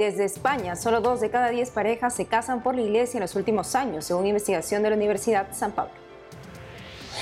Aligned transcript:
desde 0.00 0.24
España, 0.24 0.76
solo 0.76 1.00
dos 1.00 1.20
de 1.20 1.30
cada 1.30 1.50
diez 1.50 1.70
parejas 1.70 2.14
se 2.14 2.24
casan 2.24 2.62
por 2.62 2.74
la 2.74 2.80
iglesia 2.80 3.18
en 3.18 3.22
los 3.22 3.36
últimos 3.36 3.74
años, 3.74 4.06
según 4.06 4.26
investigación 4.26 4.82
de 4.82 4.90
la 4.90 4.96
Universidad 4.96 5.48
San 5.52 5.72
Pablo. 5.72 5.92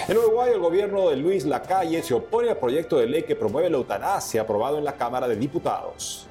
En 0.06 0.16
Uruguay, 0.16 0.52
el 0.54 0.60
gobierno 0.60 1.10
de 1.10 1.16
Luis 1.16 1.44
Lacalle 1.44 2.02
se 2.02 2.14
opone 2.14 2.50
al 2.50 2.56
proyecto 2.56 2.96
de 2.98 3.06
ley 3.06 3.24
que 3.24 3.34
promueve 3.34 3.68
la 3.68 3.78
eutanasia 3.78 4.42
aprobado 4.42 4.78
en 4.78 4.84
la 4.84 4.92
Cámara 4.92 5.26
de 5.26 5.34
Diputados. 5.34 6.26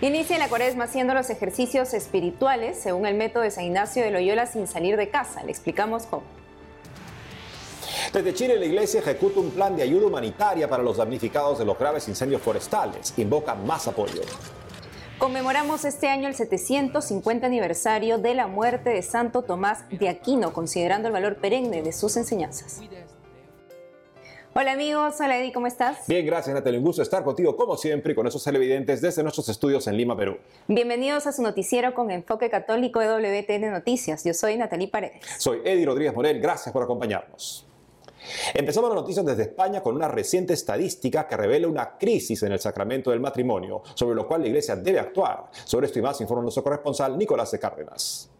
Inicia 0.00 0.38
la 0.38 0.48
cuaresma 0.48 0.84
haciendo 0.84 1.12
los 1.12 1.28
ejercicios 1.28 1.92
espirituales 1.94 2.78
según 2.78 3.06
el 3.06 3.14
método 3.14 3.42
de 3.42 3.50
San 3.50 3.64
Ignacio 3.64 4.02
de 4.02 4.10
Loyola 4.10 4.46
sin 4.46 4.66
salir 4.66 4.96
de 4.96 5.10
casa. 5.10 5.42
Le 5.42 5.50
explicamos 5.50 6.04
cómo. 6.06 6.24
Desde 8.12 8.32
Chile, 8.34 8.56
la 8.58 8.64
iglesia 8.64 9.00
ejecuta 9.00 9.40
un 9.40 9.50
plan 9.50 9.76
de 9.76 9.82
ayuda 9.82 10.06
humanitaria 10.06 10.68
para 10.68 10.82
los 10.82 10.96
damnificados 10.96 11.58
de 11.58 11.64
los 11.64 11.78
graves 11.78 12.08
incendios 12.08 12.40
forestales. 12.40 13.12
Invoca 13.18 13.54
más 13.54 13.88
apoyo. 13.88 14.22
Conmemoramos 15.18 15.86
este 15.86 16.08
año 16.08 16.28
el 16.28 16.34
750 16.34 17.46
aniversario 17.46 18.18
de 18.18 18.34
la 18.34 18.48
muerte 18.48 18.90
de 18.90 19.00
Santo 19.00 19.40
Tomás 19.40 19.88
de 19.88 20.10
Aquino, 20.10 20.52
considerando 20.52 21.08
el 21.08 21.14
valor 21.14 21.36
perenne 21.36 21.82
de 21.82 21.92
sus 21.92 22.18
enseñanzas. 22.18 22.82
Hola 24.52 24.72
amigos, 24.72 25.14
hola 25.18 25.38
Eddie, 25.38 25.54
¿cómo 25.54 25.66
estás? 25.66 26.06
Bien, 26.06 26.24
gracias 26.26 26.54
Natalia, 26.54 26.78
un 26.78 26.84
gusto 26.84 27.00
estar 27.00 27.24
contigo 27.24 27.56
como 27.56 27.78
siempre 27.78 28.12
y 28.12 28.14
con 28.14 28.26
esos 28.26 28.44
televidentes 28.44 29.00
desde 29.00 29.22
nuestros 29.22 29.48
estudios 29.48 29.86
en 29.86 29.96
Lima, 29.96 30.14
Perú. 30.14 30.36
Bienvenidos 30.68 31.26
a 31.26 31.32
su 31.32 31.42
noticiero 31.42 31.94
con 31.94 32.10
enfoque 32.10 32.50
católico 32.50 33.00
de 33.00 33.08
WTN 33.08 33.70
Noticias. 33.70 34.22
Yo 34.22 34.34
soy 34.34 34.58
Natalie 34.58 34.88
Paredes. 34.88 35.22
Soy 35.38 35.60
Eddie 35.64 35.86
Rodríguez 35.86 36.14
Morel, 36.14 36.40
gracias 36.40 36.74
por 36.74 36.82
acompañarnos. 36.82 37.65
Empezamos 38.54 38.90
las 38.90 39.00
noticias 39.00 39.24
desde 39.24 39.42
España 39.42 39.82
con 39.82 39.94
una 39.94 40.08
reciente 40.08 40.54
estadística 40.54 41.26
que 41.26 41.36
revela 41.36 41.68
una 41.68 41.96
crisis 41.98 42.42
en 42.42 42.52
el 42.52 42.60
sacramento 42.60 43.10
del 43.10 43.20
matrimonio, 43.20 43.82
sobre 43.94 44.14
lo 44.14 44.26
cual 44.26 44.42
la 44.42 44.48
Iglesia 44.48 44.76
debe 44.76 45.00
actuar. 45.00 45.50
Sobre 45.64 45.86
esto 45.86 45.98
y 45.98 46.02
más 46.02 46.20
informa 46.20 46.42
nuestro 46.42 46.62
corresponsal 46.62 47.16
Nicolás 47.16 47.50
de 47.50 47.58
Cárdenas. 47.58 48.30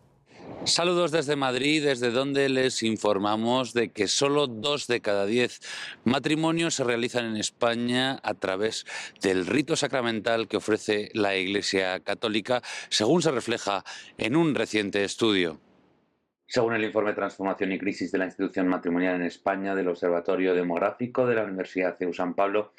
Saludos 0.64 1.12
desde 1.12 1.36
Madrid, 1.36 1.84
desde 1.84 2.10
donde 2.10 2.48
les 2.48 2.82
informamos 2.82 3.72
de 3.72 3.90
que 3.90 4.08
solo 4.08 4.46
dos 4.46 4.86
de 4.86 5.00
cada 5.00 5.26
diez 5.26 5.60
matrimonios 6.04 6.74
se 6.74 6.84
realizan 6.84 7.26
en 7.26 7.36
España 7.36 8.18
a 8.22 8.34
través 8.34 8.84
del 9.20 9.46
rito 9.46 9.76
sacramental 9.76 10.48
que 10.48 10.56
ofrece 10.56 11.10
la 11.14 11.36
Iglesia 11.36 12.00
Católica, 12.00 12.62
según 12.88 13.22
se 13.22 13.30
refleja 13.30 13.84
en 14.18 14.34
un 14.34 14.54
reciente 14.54 15.04
estudio. 15.04 15.60
Según 16.48 16.75
el 16.75 16.84
informe 16.84 17.12
Transformación 17.12 17.72
y 17.72 17.78
Crisis 17.78 18.12
de 18.12 18.19
la 18.19 18.27
Institución 18.27 18.69
Matrimonial 18.69 19.16
en 19.16 19.22
España 19.22 19.75
del 19.75 19.89
Observatorio 19.89 20.55
Demográfico 20.55 21.27
de 21.27 21.34
la 21.34 21.42
Universidad 21.42 21.97
CEU 21.98 22.12
San 22.12 22.34
Pablo, 22.34 22.72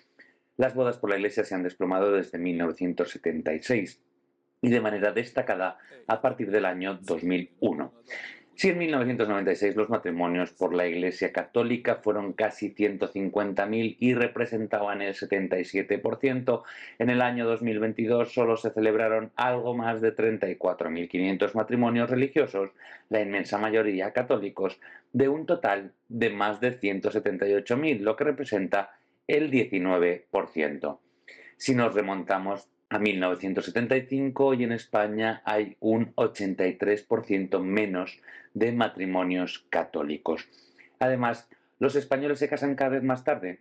las 0.56 0.74
bodas 0.74 0.98
por 0.98 1.10
la 1.10 1.18
Iglesia 1.18 1.44
se 1.44 1.54
han 1.54 1.64
desplomado 1.64 2.14
desde 2.14 2.38
1976 2.38 4.02
y 4.62 4.70
de 4.70 4.82
manera 4.82 5.12
destacada 5.12 5.78
a 6.08 6.22
partir 6.22 6.50
del 6.50 6.66
año 6.66 6.98
2001. 7.02 7.94
Si 8.58 8.70
en 8.70 8.80
1996 8.80 9.76
los 9.76 9.88
matrimonios 9.88 10.52
por 10.52 10.74
la 10.74 10.88
Iglesia 10.88 11.32
Católica 11.32 11.98
fueron 11.98 12.34
casi 12.34 12.74
150.000 12.74 13.98
y 14.00 14.16
representaban 14.16 15.04
el 15.04 15.14
77%, 15.14 16.64
en 16.98 17.10
el 17.12 17.22
año 17.22 17.46
2022 17.46 18.34
solo 18.34 18.58
se 18.58 18.72
celebraron 18.72 19.32
algo 19.36 19.76
más 19.76 20.02
de 20.02 20.16
34.500 20.16 21.54
matrimonios 21.54 22.10
religiosos, 22.10 22.72
la 23.10 23.22
inmensa 23.22 23.60
mayoría 23.60 24.12
católicos, 24.12 24.80
de 25.14 25.30
un 25.30 25.46
total 25.46 25.94
de 26.08 26.32
más 26.32 26.60
de 26.60 26.80
178.000, 26.80 28.00
lo 28.00 28.16
que 28.16 28.24
representa 28.24 28.90
el 29.28 29.52
19%. 29.52 31.00
Si 31.58 31.76
nos 31.76 31.94
remontamos 31.94 32.68
a 32.90 33.00
1975 33.00 34.54
y 34.54 34.64
en 34.64 34.72
España 34.72 35.42
hay 35.46 35.76
un 35.80 36.14
83% 36.16 37.60
menos 37.62 38.20
de 38.54 38.72
matrimonios 38.72 39.66
católicos. 39.70 40.48
Además, 41.00 41.48
los 41.80 41.96
españoles 41.96 42.40
se 42.40 42.50
casan 42.50 42.76
cada 42.76 42.92
vez 42.92 43.04
más 43.04 43.24
tarde, 43.24 43.60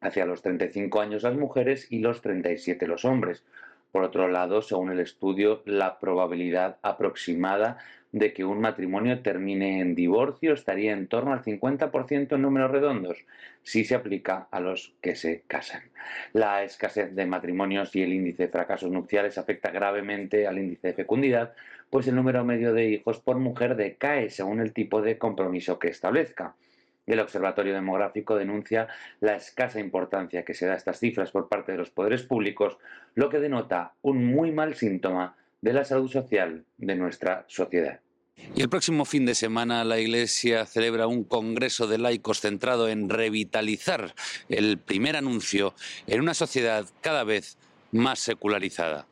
hacia 0.00 0.26
los 0.26 0.42
35 0.42 1.00
años 1.00 1.22
las 1.22 1.34
mujeres 1.34 1.86
y 1.90 2.00
los 2.00 2.20
37 2.20 2.86
los 2.86 3.04
hombres. 3.04 3.44
Por 3.92 4.02
otro 4.02 4.28
lado, 4.28 4.60
según 4.60 4.90
el 4.90 5.00
estudio, 5.00 5.62
la 5.66 6.00
probabilidad 6.00 6.78
aproximada 6.82 7.78
de 8.14 8.32
que 8.32 8.44
un 8.44 8.60
matrimonio 8.60 9.22
termine 9.22 9.80
en 9.80 9.96
divorcio 9.96 10.54
estaría 10.54 10.92
en 10.92 11.08
torno 11.08 11.32
al 11.32 11.42
50% 11.42 12.32
en 12.32 12.42
números 12.42 12.70
redondos, 12.70 13.18
si 13.64 13.84
se 13.84 13.96
aplica 13.96 14.46
a 14.52 14.60
los 14.60 14.94
que 15.00 15.16
se 15.16 15.42
casan. 15.48 15.82
La 16.32 16.62
escasez 16.62 17.12
de 17.16 17.26
matrimonios 17.26 17.96
y 17.96 18.02
el 18.02 18.12
índice 18.12 18.44
de 18.44 18.52
fracasos 18.52 18.92
nupciales 18.92 19.36
afecta 19.36 19.72
gravemente 19.72 20.46
al 20.46 20.58
índice 20.58 20.88
de 20.88 20.94
fecundidad, 20.94 21.54
pues 21.90 22.06
el 22.06 22.14
número 22.14 22.44
medio 22.44 22.72
de 22.72 22.88
hijos 22.88 23.18
por 23.18 23.40
mujer 23.40 23.74
decae 23.74 24.30
según 24.30 24.60
el 24.60 24.72
tipo 24.72 25.02
de 25.02 25.18
compromiso 25.18 25.80
que 25.80 25.88
establezca. 25.88 26.54
El 27.06 27.18
Observatorio 27.18 27.74
Demográfico 27.74 28.36
denuncia 28.36 28.86
la 29.18 29.34
escasa 29.34 29.80
importancia 29.80 30.44
que 30.44 30.54
se 30.54 30.66
da 30.66 30.74
a 30.74 30.76
estas 30.76 31.00
cifras 31.00 31.32
por 31.32 31.48
parte 31.48 31.72
de 31.72 31.78
los 31.78 31.90
poderes 31.90 32.22
públicos, 32.22 32.78
lo 33.16 33.28
que 33.28 33.40
denota 33.40 33.94
un 34.02 34.24
muy 34.24 34.52
mal 34.52 34.74
síntoma 34.74 35.34
de 35.64 35.72
la 35.72 35.84
salud 35.84 36.10
social 36.10 36.62
de 36.76 36.94
nuestra 36.94 37.46
sociedad. 37.48 37.98
Y 38.54 38.60
el 38.60 38.68
próximo 38.68 39.06
fin 39.06 39.24
de 39.24 39.34
semana 39.34 39.82
la 39.84 39.98
Iglesia 39.98 40.66
celebra 40.66 41.06
un 41.06 41.24
congreso 41.24 41.86
de 41.86 41.96
laicos 41.96 42.40
centrado 42.40 42.88
en 42.90 43.08
revitalizar 43.08 44.14
el 44.50 44.76
primer 44.76 45.16
anuncio 45.16 45.72
en 46.06 46.20
una 46.20 46.34
sociedad 46.34 46.84
cada 47.00 47.24
vez 47.24 47.56
más 47.92 48.18
secularizada. 48.18 49.06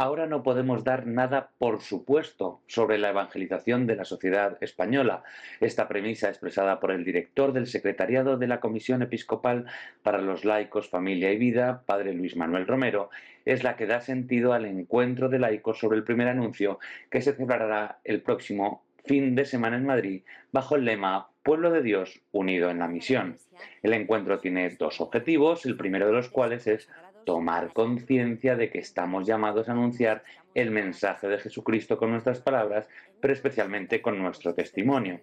Ahora 0.00 0.26
no 0.26 0.44
podemos 0.44 0.84
dar 0.84 1.08
nada 1.08 1.50
por 1.58 1.82
supuesto 1.82 2.60
sobre 2.68 2.98
la 2.98 3.10
evangelización 3.10 3.88
de 3.88 3.96
la 3.96 4.04
sociedad 4.04 4.56
española. 4.60 5.24
Esta 5.58 5.88
premisa 5.88 6.28
expresada 6.28 6.78
por 6.78 6.92
el 6.92 7.04
director 7.04 7.52
del 7.52 7.66
Secretariado 7.66 8.36
de 8.36 8.46
la 8.46 8.60
Comisión 8.60 9.02
Episcopal 9.02 9.66
para 10.04 10.22
los 10.22 10.44
Laicos, 10.44 10.88
Familia 10.88 11.32
y 11.32 11.36
Vida, 11.36 11.82
Padre 11.84 12.14
Luis 12.14 12.36
Manuel 12.36 12.68
Romero, 12.68 13.10
es 13.48 13.64
la 13.64 13.76
que 13.76 13.86
da 13.86 14.02
sentido 14.02 14.52
al 14.52 14.66
encuentro 14.66 15.30
de 15.30 15.38
laicos 15.38 15.78
sobre 15.78 15.96
el 15.96 16.04
primer 16.04 16.28
anuncio 16.28 16.78
que 17.10 17.22
se 17.22 17.32
celebrará 17.32 17.98
el 18.04 18.20
próximo 18.20 18.84
fin 19.06 19.34
de 19.34 19.46
semana 19.46 19.78
en 19.78 19.86
Madrid 19.86 20.22
bajo 20.52 20.76
el 20.76 20.84
lema 20.84 21.30
Pueblo 21.42 21.70
de 21.70 21.82
Dios 21.82 22.20
unido 22.30 22.68
en 22.68 22.78
la 22.78 22.88
misión. 22.88 23.38
El 23.82 23.94
encuentro 23.94 24.38
tiene 24.38 24.68
dos 24.78 25.00
objetivos, 25.00 25.64
el 25.64 25.78
primero 25.78 26.06
de 26.06 26.12
los 26.12 26.28
cuales 26.28 26.66
es 26.66 26.90
tomar 27.24 27.72
conciencia 27.72 28.54
de 28.54 28.68
que 28.68 28.80
estamos 28.80 29.26
llamados 29.26 29.70
a 29.70 29.72
anunciar 29.72 30.24
el 30.54 30.70
mensaje 30.70 31.26
de 31.26 31.38
Jesucristo 31.38 31.96
con 31.96 32.10
nuestras 32.10 32.40
palabras, 32.40 32.86
pero 33.18 33.32
especialmente 33.32 34.02
con 34.02 34.18
nuestro 34.18 34.54
testimonio. 34.54 35.20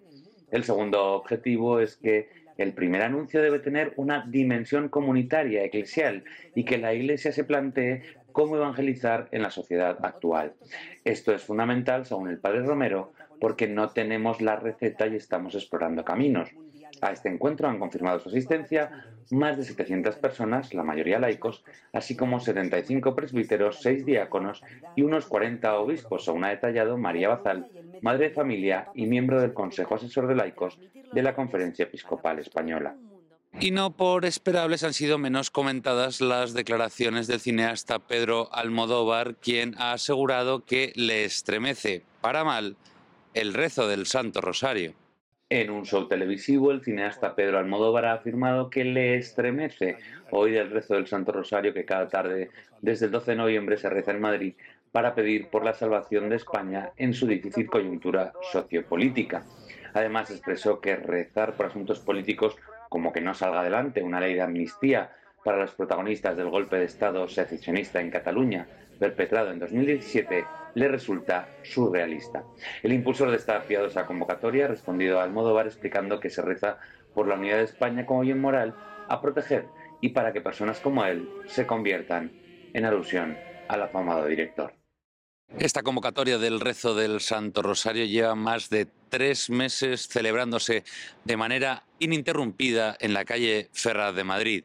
El 0.50 0.64
segundo 0.64 1.14
objetivo 1.14 1.78
es 1.78 1.96
que 1.96 2.28
el 2.58 2.72
primer 2.72 3.02
anuncio 3.02 3.42
debe 3.42 3.58
tener 3.58 3.92
una 3.96 4.24
dimensión 4.26 4.88
comunitaria, 4.88 5.64
eclesial, 5.64 6.24
y 6.54 6.64
que 6.64 6.78
la 6.78 6.94
Iglesia 6.94 7.32
se 7.32 7.44
plantee 7.44 8.02
cómo 8.32 8.56
evangelizar 8.56 9.28
en 9.32 9.42
la 9.42 9.50
sociedad 9.50 9.98
actual. 10.02 10.54
Esto 11.04 11.34
es 11.34 11.42
fundamental, 11.42 12.06
según 12.06 12.28
el 12.28 12.38
Padre 12.38 12.62
Romero, 12.62 13.12
porque 13.40 13.66
no 13.66 13.90
tenemos 13.90 14.40
la 14.40 14.56
receta 14.56 15.06
y 15.06 15.16
estamos 15.16 15.54
explorando 15.54 16.04
caminos. 16.04 16.50
A 17.00 17.12
este 17.12 17.28
encuentro 17.28 17.68
han 17.68 17.78
confirmado 17.78 18.20
su 18.20 18.28
asistencia 18.28 19.06
más 19.30 19.56
de 19.56 19.64
700 19.64 20.16
personas, 20.16 20.72
la 20.72 20.82
mayoría 20.82 21.18
laicos, 21.18 21.64
así 21.92 22.16
como 22.16 22.40
75 22.40 23.14
presbíteros, 23.14 23.80
6 23.82 24.06
diáconos 24.06 24.62
y 24.94 25.02
unos 25.02 25.26
40 25.26 25.78
obispos, 25.78 26.24
según 26.24 26.44
ha 26.44 26.50
detallado 26.50 26.96
María 26.96 27.28
Bazal, 27.28 27.68
madre 28.02 28.28
de 28.28 28.34
familia 28.34 28.88
y 28.94 29.06
miembro 29.06 29.40
del 29.40 29.52
Consejo 29.52 29.96
Asesor 29.96 30.26
de 30.26 30.36
Laicos 30.36 30.78
de 31.12 31.22
la 31.22 31.34
Conferencia 31.34 31.84
Episcopal 31.84 32.38
Española. 32.38 32.96
Y 33.58 33.70
no 33.70 33.96
por 33.96 34.26
esperables 34.26 34.84
han 34.84 34.92
sido 34.92 35.16
menos 35.16 35.50
comentadas 35.50 36.20
las 36.20 36.52
declaraciones 36.52 37.26
del 37.26 37.40
cineasta 37.40 37.98
Pedro 37.98 38.52
Almodóvar, 38.52 39.36
quien 39.36 39.74
ha 39.78 39.92
asegurado 39.92 40.64
que 40.64 40.92
le 40.94 41.24
estremece, 41.24 42.02
para 42.20 42.44
mal, 42.44 42.76
el 43.32 43.54
rezo 43.54 43.88
del 43.88 44.06
Santo 44.06 44.42
Rosario. 44.42 44.94
En 45.48 45.70
un 45.70 45.84
show 45.84 46.08
televisivo, 46.08 46.72
el 46.72 46.82
cineasta 46.82 47.36
Pedro 47.36 47.58
Almodóvar 47.58 48.04
ha 48.06 48.14
afirmado 48.14 48.68
que 48.68 48.82
le 48.84 49.14
estremece 49.14 49.96
oír 50.32 50.56
el 50.56 50.72
rezo 50.72 50.94
del 50.94 51.06
Santo 51.06 51.30
Rosario 51.30 51.72
que 51.72 51.84
cada 51.84 52.08
tarde, 52.08 52.50
desde 52.82 53.06
el 53.06 53.12
12 53.12 53.30
de 53.30 53.36
noviembre, 53.36 53.76
se 53.76 53.88
reza 53.88 54.10
en 54.10 54.20
Madrid 54.20 54.54
para 54.90 55.14
pedir 55.14 55.48
por 55.48 55.64
la 55.64 55.72
salvación 55.72 56.28
de 56.30 56.36
España 56.36 56.90
en 56.96 57.14
su 57.14 57.28
difícil 57.28 57.70
coyuntura 57.70 58.32
sociopolítica. 58.50 59.44
Además, 59.94 60.32
expresó 60.32 60.80
que 60.80 60.96
rezar 60.96 61.52
por 61.52 61.66
asuntos 61.66 62.00
políticos 62.00 62.56
como 62.88 63.12
que 63.12 63.20
no 63.20 63.32
salga 63.32 63.60
adelante 63.60 64.02
una 64.02 64.18
ley 64.18 64.34
de 64.34 64.42
amnistía 64.42 65.12
para 65.44 65.58
los 65.58 65.70
protagonistas 65.74 66.36
del 66.36 66.50
golpe 66.50 66.74
de 66.74 66.86
Estado 66.86 67.28
secesionista 67.28 68.00
en 68.00 68.10
Cataluña, 68.10 68.66
perpetrado 68.98 69.50
en 69.50 69.58
2017, 69.58 70.44
le 70.74 70.88
resulta 70.88 71.48
surrealista. 71.62 72.44
El 72.82 72.92
impulsor 72.92 73.30
de 73.30 73.36
esta 73.36 73.62
piadosa 73.62 74.06
convocatoria 74.06 74.66
ha 74.66 74.68
respondido 74.68 75.20
a 75.20 75.24
Almodóvar 75.24 75.66
explicando 75.66 76.20
que 76.20 76.30
se 76.30 76.42
reza 76.42 76.78
por 77.14 77.28
la 77.28 77.36
unidad 77.36 77.58
de 77.58 77.64
España 77.64 78.04
como 78.06 78.20
bien 78.20 78.40
moral 78.40 78.74
a 79.08 79.20
proteger 79.20 79.66
y 80.00 80.10
para 80.10 80.32
que 80.32 80.40
personas 80.40 80.80
como 80.80 81.04
él 81.04 81.28
se 81.46 81.66
conviertan 81.66 82.32
en 82.74 82.84
alusión 82.84 83.38
al 83.68 83.82
afamado 83.82 84.26
director. 84.26 84.74
Esta 85.58 85.82
convocatoria 85.82 86.38
del 86.38 86.60
rezo 86.60 86.94
del 86.94 87.20
Santo 87.20 87.62
Rosario 87.62 88.04
lleva 88.04 88.34
más 88.34 88.68
de 88.68 88.88
tres 89.08 89.48
meses 89.48 90.08
celebrándose 90.08 90.84
de 91.24 91.36
manera 91.36 91.84
ininterrumpida 92.00 92.96
en 93.00 93.14
la 93.14 93.24
calle 93.24 93.70
Ferraz 93.72 94.14
de 94.14 94.24
Madrid. 94.24 94.64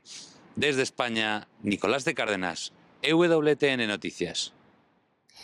Desde 0.55 0.81
España, 0.81 1.47
Nicolás 1.61 2.03
de 2.03 2.15
Cárdenas, 2.15 2.73
EWTN 3.01 3.87
Noticias. 3.87 4.53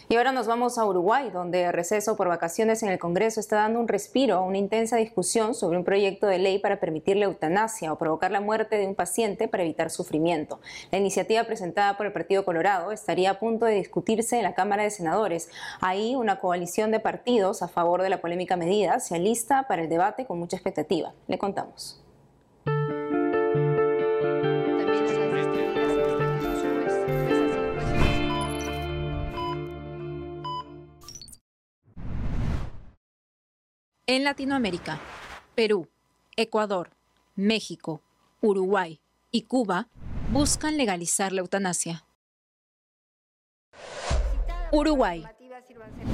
Y 0.09 0.15
ahora 0.15 0.31
nos 0.31 0.47
vamos 0.47 0.77
a 0.77 0.85
Uruguay, 0.85 1.29
donde 1.31 1.65
el 1.65 1.73
receso 1.73 2.15
por 2.15 2.29
vacaciones 2.29 2.81
en 2.81 2.89
el 2.89 2.99
Congreso 2.99 3.39
está 3.39 3.57
dando 3.57 3.79
un 3.79 3.89
respiro 3.89 4.35
a 4.35 4.41
una 4.41 4.57
intensa 4.57 4.95
discusión 4.95 5.53
sobre 5.53 5.77
un 5.77 5.83
proyecto 5.83 6.27
de 6.27 6.39
ley 6.39 6.59
para 6.59 6.79
permitir 6.79 7.17
la 7.17 7.25
eutanasia 7.25 7.91
o 7.91 7.97
provocar 7.97 8.31
la 8.31 8.39
muerte 8.39 8.77
de 8.77 8.87
un 8.87 8.95
paciente 8.95 9.49
para 9.49 9.63
evitar 9.63 9.89
sufrimiento. 9.89 10.61
La 10.91 10.97
iniciativa 10.97 11.43
presentada 11.43 11.97
por 11.97 12.05
el 12.05 12.13
Partido 12.13 12.45
Colorado 12.45 12.91
estaría 12.93 13.31
a 13.31 13.39
punto 13.39 13.65
de 13.65 13.75
discutirse 13.75 14.37
en 14.37 14.43
la 14.43 14.55
Cámara 14.55 14.83
de 14.83 14.91
Senadores. 14.91 15.49
Ahí 15.81 16.15
una 16.15 16.39
coalición 16.39 16.91
de 16.91 17.01
partidos 17.01 17.61
a 17.61 17.67
favor 17.67 18.01
de 18.01 18.09
la 18.09 18.21
polémica 18.21 18.55
medida 18.55 19.01
se 19.01 19.15
alista 19.15 19.67
para 19.67 19.81
el 19.81 19.89
debate 19.89 20.25
con 20.25 20.39
mucha 20.39 20.55
expectativa. 20.55 21.13
Le 21.27 21.37
contamos. 21.37 22.01
En 34.09 34.23
Latinoamérica, 34.23 35.01
Perú, 35.53 35.89
Ecuador, 36.37 36.91
México, 37.35 38.01
Uruguay 38.39 39.01
y 39.31 39.41
Cuba 39.41 39.89
buscan 40.31 40.77
legalizar 40.77 41.33
la 41.33 41.41
eutanasia. 41.41 42.05
Uruguay. 44.71 45.25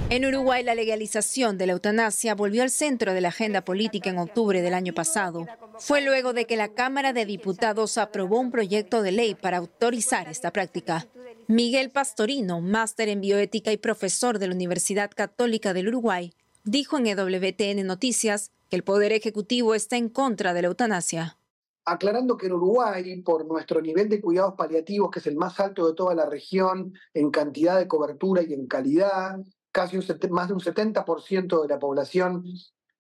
En 0.10 0.25
Uruguay 0.25 0.63
la 0.63 0.74
legalización 0.74 1.60
de 1.60 1.68
la 1.68 1.74
eutanasia 1.74 2.34
volvió 2.34 2.63
al 2.63 2.72
centro 2.72 3.13
de 3.13 3.22
la 3.22 3.28
agenda 3.28 3.63
política 3.63 4.10
en 4.10 4.18
octubre 4.18 4.63
del 4.63 4.74
año 4.74 4.94
pasado. 4.95 5.45
Fue 5.78 6.01
luego 6.01 6.34
de 6.34 6.45
que 6.45 6.57
la 6.57 6.69
Cámara 6.69 7.13
de 7.13 7.28
Diputados 7.28 8.00
aprobó 8.00 8.40
un 8.40 8.50
proyecto 8.50 9.04
de 9.04 9.12
ley 9.12 9.36
para 9.36 9.57
autorizar 9.57 10.30
esta 10.30 10.50
práctica. 10.50 11.06
Miguel 11.48 11.92
Pastorino, 11.92 12.60
máster 12.60 13.10
en 13.10 13.22
bioética 13.22 13.72
y 13.72 13.78
profesor 13.78 14.40
de 14.40 14.48
la 14.48 14.56
Universidad 14.56 15.12
Católica 15.13 15.74
del 15.74 15.90
Uruguay, 15.90 16.34
dijo 16.63 16.98
en 16.98 17.07
EWTN 17.07 17.86
Noticias 17.86 18.51
que 18.69 18.75
el 18.75 18.83
Poder 18.83 19.12
Ejecutivo 19.12 19.75
está 19.75 19.98
en 19.98 20.10
contra 20.10 20.54
de 20.54 20.62
la 20.62 20.68
eutanasia. 20.69 21.38
Aclarando 21.86 22.38
que 22.38 22.48
en 22.48 22.54
Uruguay, 22.54 23.21
por 23.21 23.45
nuestro 23.45 23.81
nivel 23.81 24.07
de 24.07 24.21
cuidados 24.21 24.54
paliativos, 24.57 25.12
que 25.12 25.19
es 25.19 25.27
el 25.27 25.36
más 25.36 25.60
alto 25.60 25.86
de 25.88 25.94
toda 25.94 26.15
la 26.15 26.25
región 26.25 26.94
en 27.13 27.30
cantidad 27.30 27.77
de 27.77 27.88
cobertura 27.88 28.42
y 28.42 28.54
en 28.54 28.68
calidad, 28.68 29.38
casi 29.71 29.98
más 30.30 30.48
de 30.48 30.54
un 30.54 30.62
70% 30.62 31.62
de 31.62 31.68
la 31.68 31.80
población 31.80 32.45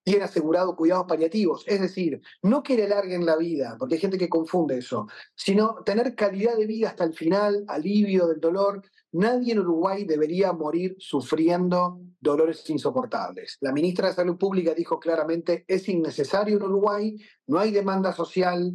tiene 0.03 0.25
asegurado 0.25 0.75
cuidados 0.75 1.05
paliativos. 1.07 1.63
Es 1.65 1.79
decir, 1.79 2.21
no 2.41 2.61
que 2.61 2.75
le 2.75 2.83
alarguen 2.83 3.25
la 3.25 3.37
vida, 3.37 3.77
porque 3.79 3.95
hay 3.95 4.01
gente 4.01 4.17
que 4.17 4.27
confunde 4.27 4.77
eso, 4.77 5.07
sino 5.35 5.81
tener 5.85 6.13
calidad 6.15 6.57
de 6.57 6.67
vida 6.67 6.89
hasta 6.89 7.05
el 7.05 7.13
final, 7.13 7.63
alivio 7.67 8.27
del 8.27 8.41
dolor. 8.41 8.81
Nadie 9.13 9.53
en 9.53 9.59
Uruguay 9.59 10.05
debería 10.05 10.53
morir 10.53 10.95
sufriendo 10.97 11.99
dolores 12.19 12.67
insoportables. 12.71 13.57
La 13.61 13.71
ministra 13.71 14.07
de 14.07 14.15
Salud 14.15 14.37
Pública 14.37 14.73
dijo 14.73 14.99
claramente, 14.99 15.65
es 15.67 15.87
innecesario 15.87 16.57
en 16.57 16.63
Uruguay, 16.63 17.15
no 17.45 17.59
hay 17.59 17.69
demanda 17.69 18.11
social 18.11 18.73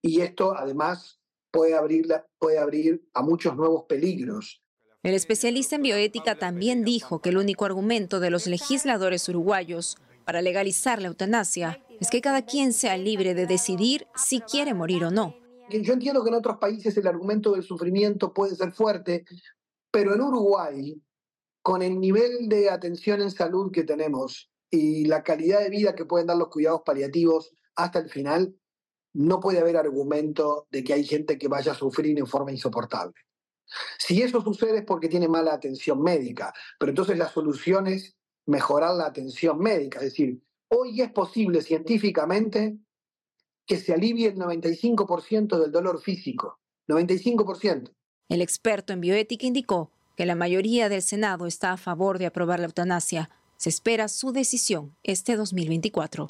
y 0.00 0.20
esto 0.20 0.56
además 0.56 1.20
puede 1.50 1.74
abrir, 1.74 2.06
puede 2.38 2.60
abrir 2.60 3.04
a 3.12 3.22
muchos 3.22 3.56
nuevos 3.56 3.86
peligros. 3.88 4.62
El 5.02 5.14
especialista 5.14 5.74
en 5.74 5.82
bioética 5.82 6.36
también 6.36 6.84
dijo 6.84 7.20
que 7.20 7.30
el 7.30 7.38
único 7.38 7.64
argumento 7.64 8.20
de 8.20 8.30
los 8.30 8.46
legisladores 8.46 9.28
uruguayos 9.28 9.96
para 10.24 10.42
legalizar 10.42 11.02
la 11.02 11.08
eutanasia 11.08 11.82
es 12.00 12.08
que 12.10 12.20
cada 12.20 12.42
quien 12.42 12.72
sea 12.72 12.96
libre 12.96 13.34
de 13.34 13.46
decidir 13.46 14.06
si 14.14 14.40
quiere 14.40 14.74
morir 14.74 15.04
o 15.04 15.10
no. 15.10 15.34
Yo 15.68 15.92
entiendo 15.92 16.22
que 16.22 16.28
en 16.28 16.36
otros 16.36 16.58
países 16.58 16.96
el 16.96 17.08
argumento 17.08 17.52
del 17.52 17.64
sufrimiento 17.64 18.32
puede 18.32 18.54
ser 18.54 18.70
fuerte, 18.72 19.24
pero 19.96 20.14
en 20.14 20.20
Uruguay, 20.20 21.02
con 21.62 21.80
el 21.80 21.98
nivel 21.98 22.50
de 22.50 22.68
atención 22.68 23.22
en 23.22 23.30
salud 23.30 23.72
que 23.72 23.82
tenemos 23.82 24.52
y 24.70 25.06
la 25.06 25.22
calidad 25.22 25.60
de 25.60 25.70
vida 25.70 25.94
que 25.94 26.04
pueden 26.04 26.26
dar 26.26 26.36
los 26.36 26.48
cuidados 26.48 26.82
paliativos 26.84 27.54
hasta 27.76 28.00
el 28.00 28.10
final, 28.10 28.54
no 29.14 29.40
puede 29.40 29.58
haber 29.58 29.78
argumento 29.78 30.66
de 30.70 30.84
que 30.84 30.92
hay 30.92 31.02
gente 31.02 31.38
que 31.38 31.48
vaya 31.48 31.72
a 31.72 31.74
sufrir 31.74 32.18
en 32.18 32.26
forma 32.26 32.52
insoportable. 32.52 33.14
Si 33.98 34.20
eso 34.20 34.42
sucede 34.42 34.80
es 34.80 34.84
porque 34.84 35.08
tiene 35.08 35.28
mala 35.28 35.54
atención 35.54 36.02
médica, 36.02 36.52
pero 36.78 36.90
entonces 36.90 37.16
la 37.16 37.30
solución 37.30 37.86
es 37.86 38.18
mejorar 38.44 38.96
la 38.96 39.06
atención 39.06 39.58
médica. 39.58 40.00
Es 40.00 40.10
decir, 40.10 40.42
hoy 40.68 41.00
es 41.00 41.10
posible 41.10 41.62
científicamente 41.62 42.76
que 43.64 43.78
se 43.78 43.94
alivie 43.94 44.28
el 44.28 44.36
95% 44.36 45.58
del 45.58 45.72
dolor 45.72 46.02
físico. 46.02 46.60
95%. 46.86 47.95
El 48.28 48.42
experto 48.42 48.92
en 48.92 49.00
bioética 49.00 49.46
indicó 49.46 49.90
que 50.16 50.26
la 50.26 50.34
mayoría 50.34 50.88
del 50.88 51.02
Senado 51.02 51.46
está 51.46 51.72
a 51.72 51.76
favor 51.76 52.18
de 52.18 52.26
aprobar 52.26 52.58
la 52.58 52.66
eutanasia. 52.66 53.30
Se 53.56 53.68
espera 53.68 54.08
su 54.08 54.32
decisión 54.32 54.96
este 55.02 55.36
2024. 55.36 56.28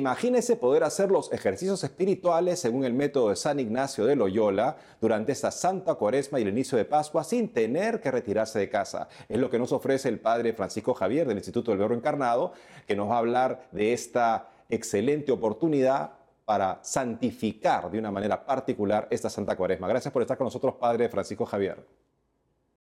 Imagínese 0.00 0.56
poder 0.56 0.82
hacer 0.82 1.10
los 1.10 1.30
ejercicios 1.30 1.84
espirituales 1.84 2.58
según 2.58 2.86
el 2.86 2.94
método 2.94 3.28
de 3.28 3.36
San 3.36 3.60
Ignacio 3.60 4.06
de 4.06 4.16
Loyola 4.16 4.78
durante 4.98 5.32
esta 5.32 5.50
Santa 5.50 5.96
Cuaresma 5.96 6.38
y 6.38 6.42
el 6.42 6.48
inicio 6.48 6.78
de 6.78 6.86
Pascua 6.86 7.22
sin 7.22 7.52
tener 7.52 8.00
que 8.00 8.10
retirarse 8.10 8.58
de 8.58 8.70
casa. 8.70 9.08
Es 9.28 9.38
lo 9.38 9.50
que 9.50 9.58
nos 9.58 9.72
ofrece 9.72 10.08
el 10.08 10.18
Padre 10.18 10.54
Francisco 10.54 10.94
Javier 10.94 11.28
del 11.28 11.36
Instituto 11.36 11.70
del 11.70 11.80
Verbo 11.80 11.92
Encarnado, 11.92 12.54
que 12.86 12.96
nos 12.96 13.10
va 13.10 13.16
a 13.16 13.18
hablar 13.18 13.68
de 13.72 13.92
esta 13.92 14.48
excelente 14.70 15.32
oportunidad 15.32 16.12
para 16.46 16.78
santificar 16.82 17.90
de 17.90 17.98
una 17.98 18.10
manera 18.10 18.46
particular 18.46 19.06
esta 19.10 19.28
Santa 19.28 19.54
Cuaresma. 19.54 19.86
Gracias 19.86 20.14
por 20.14 20.22
estar 20.22 20.38
con 20.38 20.46
nosotros, 20.46 20.76
Padre 20.80 21.10
Francisco 21.10 21.44
Javier. 21.44 21.76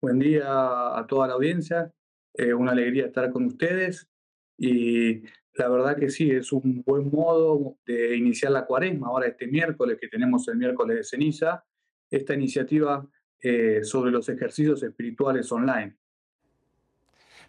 Buen 0.02 0.20
día 0.20 0.44
a 0.46 1.06
toda 1.08 1.28
la 1.28 1.36
audiencia. 1.36 1.90
Eh, 2.34 2.54
una 2.54 2.74
alegría 2.74 3.06
estar 3.06 3.32
con 3.32 3.46
ustedes 3.46 4.10
y 4.58 5.24
la 5.58 5.70
verdad 5.70 5.98
que 5.98 6.10
sí, 6.10 6.30
es 6.32 6.52
un 6.52 6.84
buen 6.86 7.10
modo 7.10 7.78
de 7.86 8.16
iniciar 8.16 8.52
la 8.52 8.66
cuaresma, 8.66 9.08
ahora 9.08 9.28
este 9.28 9.48
miércoles 9.48 9.98
que 10.00 10.08
tenemos 10.08 10.48
el 10.48 10.58
miércoles 10.58 10.98
de 10.98 11.04
ceniza, 11.04 11.66
esta 12.10 12.34
iniciativa 12.34 13.08
eh, 13.42 13.84
sobre 13.84 14.12
los 14.12 14.30
ejercicios 14.30 14.82
espirituales 14.84 15.52
online. 15.52 15.98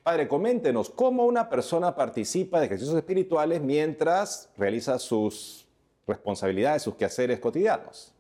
Padre, 0.03 0.27
coméntenos 0.27 0.91
cómo 0.91 1.27
una 1.27 1.49
persona 1.49 1.95
participa 1.95 2.61
de 2.61 2.67
ejercicios 2.67 2.97
espirituales 2.97 3.61
mientras 3.61 4.50
realiza 4.57 4.99
sus 4.99 5.69
responsabilidades, 6.07 6.83
sus 6.83 6.95
quehaceres 6.95 7.41
cotidianos. 7.41 8.15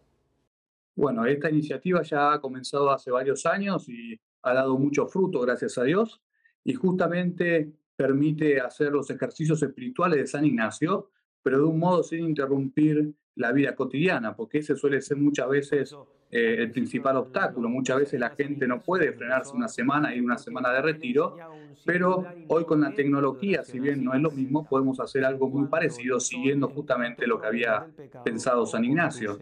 Bueno, 0.94 1.24
esta 1.24 1.48
iniciativa 1.48 2.02
ya 2.02 2.32
ha 2.32 2.40
comenzado 2.40 2.90
hace 2.90 3.10
varios 3.10 3.46
años 3.46 3.88
y 3.88 4.20
ha 4.42 4.52
dado 4.52 4.76
mucho 4.76 5.06
fruto, 5.06 5.40
gracias 5.40 5.78
a 5.78 5.84
Dios. 5.84 6.20
Y 6.64 6.74
justamente 6.74 7.72
permite 7.98 8.60
hacer 8.60 8.92
los 8.92 9.10
ejercicios 9.10 9.60
espirituales 9.60 10.20
de 10.20 10.26
San 10.28 10.44
Ignacio, 10.44 11.10
pero 11.42 11.58
de 11.58 11.64
un 11.64 11.80
modo 11.80 12.04
sin 12.04 12.20
interrumpir 12.20 13.12
la 13.34 13.50
vida 13.50 13.74
cotidiana, 13.74 14.36
porque 14.36 14.58
ese 14.58 14.76
suele 14.76 15.00
ser 15.00 15.16
muchas 15.16 15.48
veces 15.48 15.96
eh, 16.30 16.56
el 16.58 16.70
principal 16.70 17.16
obstáculo. 17.16 17.68
Muchas 17.68 17.98
veces 17.98 18.20
la 18.20 18.30
gente 18.30 18.68
no 18.68 18.82
puede 18.82 19.12
frenarse 19.12 19.56
una 19.56 19.66
semana 19.66 20.14
y 20.14 20.20
una 20.20 20.38
semana 20.38 20.70
de 20.70 20.80
retiro, 20.80 21.36
pero 21.84 22.24
hoy 22.46 22.64
con 22.66 22.82
la 22.82 22.94
tecnología, 22.94 23.64
si 23.64 23.80
bien 23.80 24.04
no 24.04 24.14
es 24.14 24.22
lo 24.22 24.30
mismo, 24.30 24.64
podemos 24.64 25.00
hacer 25.00 25.24
algo 25.24 25.48
muy 25.48 25.66
parecido 25.66 26.20
siguiendo 26.20 26.68
justamente 26.68 27.26
lo 27.26 27.40
que 27.40 27.48
había 27.48 27.88
pensado 28.24 28.64
San 28.64 28.84
Ignacio. 28.84 29.40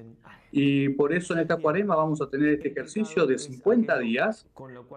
Y 0.52 0.90
por 0.90 1.12
eso 1.12 1.34
en 1.34 1.40
esta 1.40 1.56
cuaresma 1.56 1.96
vamos 1.96 2.20
a 2.22 2.28
tener 2.28 2.50
este 2.50 2.68
ejercicio 2.68 3.26
de 3.26 3.38
50 3.38 3.98
días 3.98 4.46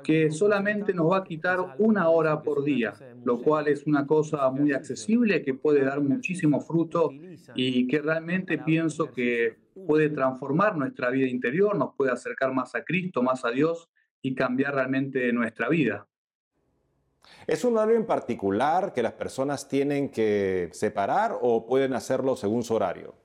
que 0.04 0.32
solamente 0.32 0.94
nos 0.94 1.12
va 1.12 1.18
a 1.18 1.24
quitar 1.24 1.76
una 1.80 2.10
hora 2.10 2.42
por 2.42 2.64
día, 2.64 2.94
lo 3.24 3.42
cual 3.42 3.68
es 3.68 3.86
una 3.86 4.06
cosa 4.06 4.50
muy 4.52 4.74
accesible 4.74 5.44
que 5.44 5.54
puede 5.54 5.84
dar 5.84 6.02
muchísimo 6.02 6.62
fruto 6.62 7.12
y 7.56 7.88
que 7.88 8.02
realmente 8.02 8.58
pienso 8.58 9.12
que 9.12 9.58
puede 9.88 10.10
transformar 10.10 10.78
nuestra 10.78 11.10
vida 11.10 11.28
interior, 11.28 11.76
nos 11.76 11.96
puede 11.96 12.12
acercar 12.12 12.54
más 12.54 12.76
a 12.76 12.84
Cristo, 12.84 13.22
más 13.22 13.46
a 13.46 13.52
Dios 13.52 13.90
y 14.22 14.36
cambiar 14.36 14.76
realmente 14.76 15.32
nuestra 15.34 15.70
vida. 15.70 16.06
¿Es 17.48 17.64
un 17.64 17.78
horario 17.78 17.98
en 17.98 18.06
particular 18.06 18.94
que 18.94 19.04
las 19.04 19.14
personas 19.14 19.68
tienen 19.68 20.10
que 20.10 20.70
separar 20.72 21.38
o 21.42 21.66
pueden 21.66 21.94
hacerlo 21.94 22.36
según 22.36 22.64
su 22.64 22.76
horario? 22.76 23.16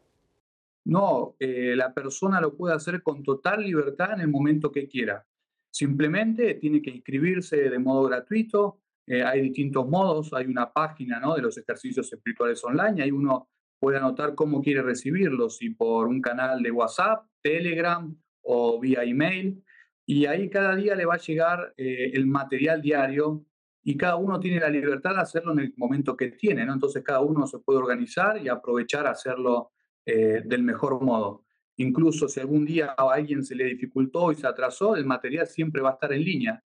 No, 0.87 1.37
eh, 1.39 1.75
la 1.77 1.95
persona 1.95 2.41
lo 2.41 2.57
puede 2.57 2.75
hacer 2.75 3.03
con 3.03 3.23
total 3.23 3.63
libertad 3.63 4.13
en 4.13 4.21
el 4.21 4.29
momento 4.29 4.71
que 4.71 4.87
quiera. 4.87 5.27
Simplemente 5.73 6.55
tiene 6.55 6.83
que 6.83 6.91
inscribirse 6.91 7.57
de 7.71 7.79
modo 7.79 8.05
gratuito. 8.09 8.81
Eh, 9.07 9.23
hay 9.23 9.41
distintos 9.41 9.89
modos. 9.89 10.33
Hay 10.35 10.47
una 10.47 10.73
página 10.73 11.19
¿no? 11.19 11.35
de 11.35 11.43
los 11.43 11.57
ejercicios 11.59 12.13
espirituales 12.13 12.63
online. 12.65 13.03
Hay 13.03 13.11
uno 13.11 13.49
puede 13.81 13.99
anotar 13.99 14.35
cómo 14.35 14.63
quiere 14.63 14.83
recibirlo, 14.83 15.51
si 15.51 15.71
por 15.71 16.07
un 16.09 16.23
canal 16.23 16.63
de 16.63 16.71
WhatsApp, 16.71 17.27
Telegram 17.43 18.17
o 18.43 18.81
vía 18.81 19.03
email. 19.05 19.63
Y 20.07 20.27
ahí 20.27 20.49
cada 20.49 20.77
día 20.77 20.95
le 20.95 21.07
va 21.07 21.15
a 21.15 21.19
llegar 21.19 21.75
eh, 21.77 22.11
el 22.15 22.27
material 22.27 22.81
diario 22.81 23.45
y 23.83 23.97
cada 23.97 24.17
uno 24.17 24.41
tiene 24.41 24.61
la 24.61 24.71
libertad 24.71 25.15
de 25.15 25.21
hacerlo 25.21 25.53
en 25.53 25.61
el 25.61 25.75
momento 25.77 26.17
que 26.17 26.31
tiene. 26.31 26.63
Entonces 26.63 27.03
cada 27.03 27.21
uno 27.21 27.47
se 27.47 27.59
puede 27.59 27.79
organizar 27.79 28.41
y 28.43 28.49
aprovechar 28.49 29.07
hacerlo 29.07 29.73
eh, 30.07 30.43
del 30.45 30.63
mejor 30.63 31.03
modo. 31.03 31.45
Incluso 31.77 32.29
si 32.29 32.41
algún 32.41 32.65
día 32.65 32.95
a 32.97 33.13
alguien 33.13 33.45
se 33.45 33.55
le 33.55 33.65
dificultó 33.65 34.31
y 34.31 34.37
se 34.37 34.47
atrasó, 34.47 34.97
el 34.97 35.05
material 35.05 35.47
siempre 35.47 35.83
va 35.83 35.91
a 35.91 35.95
estar 35.95 36.13
en 36.13 36.23
línea. 36.23 36.63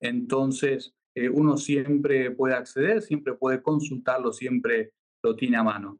Entonces 0.00 0.94
eh, 1.14 1.28
uno 1.28 1.56
siempre 1.56 2.30
puede 2.30 2.54
acceder, 2.54 3.02
siempre 3.02 3.34
puede 3.34 3.62
consultarlo, 3.62 4.32
siempre 4.32 4.92
lo 5.22 5.34
tiene 5.34 5.56
a 5.56 5.62
mano. 5.62 5.98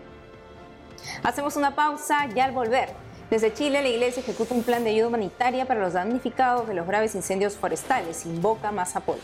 Hacemos 1.24 1.56
una 1.56 1.76
pausa 1.76 2.28
y 2.36 2.40
al 2.40 2.52
volver. 2.52 2.90
Desde 3.30 3.54
Chile, 3.54 3.82
la 3.82 3.90
Iglesia 3.90 4.22
ejecuta 4.22 4.54
un 4.54 4.64
plan 4.64 4.84
de 4.84 4.92
ayuda 4.92 5.08
humanitaria 5.08 5.66
para 5.66 5.80
los 5.80 5.94
damnificados 5.94 6.68
de 6.68 6.76
los 6.76 6.86
graves 6.86 7.16
incendios 7.16 7.56
forestales. 7.56 8.26
Invoca 8.26 8.72
más 8.72 8.96
apoyo. 8.96 9.22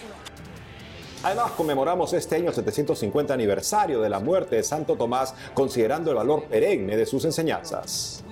Además, 1.21 1.51
conmemoramos 1.51 2.13
este 2.13 2.37
año 2.37 2.47
el 2.47 2.55
750 2.55 3.33
aniversario 3.33 3.99
de 3.99 4.09
la 4.09 4.19
muerte 4.19 4.55
de 4.55 4.63
Santo 4.63 4.95
Tomás, 4.95 5.33
considerando 5.53 6.11
el 6.11 6.17
valor 6.17 6.45
perenne 6.45 6.95
de 6.95 7.05
sus 7.05 7.25
enseñanzas. 7.25 8.23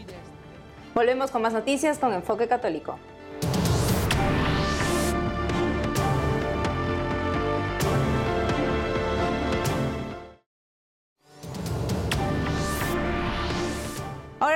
Volvemos 0.95 1.29
con 1.29 1.41
más 1.41 1.51
noticias 1.51 1.99
con 1.99 2.13
Enfoque 2.13 2.47
Católico. 2.47 2.97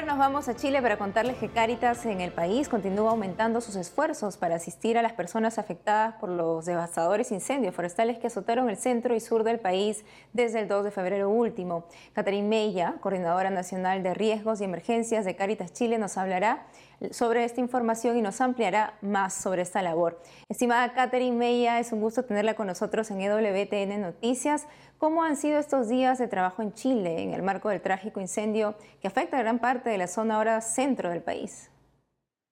Ahora 0.02 0.14
nos 0.14 0.20
vamos 0.20 0.48
a 0.48 0.56
Chile 0.56 0.82
para 0.82 0.98
contarles 0.98 1.38
que 1.38 1.48
Cáritas 1.48 2.08
en 2.08 2.22
el 2.22 2.32
país 2.32 2.68
continúa 2.68 3.12
aumentando 3.12 3.62
sus 3.62 3.76
esfuerzos 3.76 4.36
para 4.36 4.56
asistir 4.56 4.98
a 4.98 5.04
las 5.04 5.14
personas 5.14 5.60
afectadas 5.60 6.16
por 6.16 6.30
los 6.30 6.66
devastadores 6.66 7.32
incendios 7.32 7.76
forestales 7.76 8.18
que 8.18 8.26
azotaron 8.26 8.68
el 8.72 8.78
centro 8.78 9.14
y 9.14 9.20
sur 9.20 9.44
del 9.44 9.60
país 9.60 10.04
desde 10.34 10.60
el 10.62 10.68
2 10.68 10.86
de 10.86 10.90
febrero 10.92 11.30
último. 11.30 11.86
Catherine 12.14 12.48
Mella, 12.48 12.96
coordinadora 13.00 13.52
nacional 13.52 14.02
de 14.02 14.16
riesgos 14.16 14.60
y 14.60 14.64
emergencias 14.64 15.24
de 15.24 15.36
Cáritas 15.36 15.72
Chile, 15.72 16.00
nos 16.00 16.18
hablará 16.18 16.66
sobre 17.10 17.44
esta 17.44 17.60
información 17.60 18.18
y 18.18 18.22
nos 18.22 18.40
ampliará 18.42 18.98
más 19.02 19.34
sobre 19.34 19.64
esta 19.64 19.82
labor. 19.82 20.22
Estimada 20.50 20.94
Catherine 20.94 21.36
Mella, 21.36 21.80
es 21.80 21.92
un 21.92 22.02
gusto 22.02 22.24
tenerla 22.24 22.54
con 22.54 22.68
nosotros 22.68 23.10
en 23.10 23.22
EWTN 23.22 24.00
Noticias. 24.00 24.68
¿Cómo 25.00 25.24
han 25.24 25.36
sido 25.36 25.58
estos 25.58 25.90
días 25.90 26.20
de 26.20 26.28
trabajo 26.28 26.62
en 26.62 26.74
Chile 26.74 27.24
en 27.24 27.34
el 27.34 27.42
marco 27.42 27.70
del 27.70 27.82
trágico 27.82 28.20
incendio 28.20 28.76
que 29.02 29.08
afecta 29.08 29.38
a 29.38 29.42
gran 29.42 29.60
parte 29.60 29.90
de 29.90 29.98
la 29.98 30.08
zona 30.08 30.38
ahora 30.38 30.62
centro 30.62 31.10
del 31.10 31.24
país? 31.24 31.72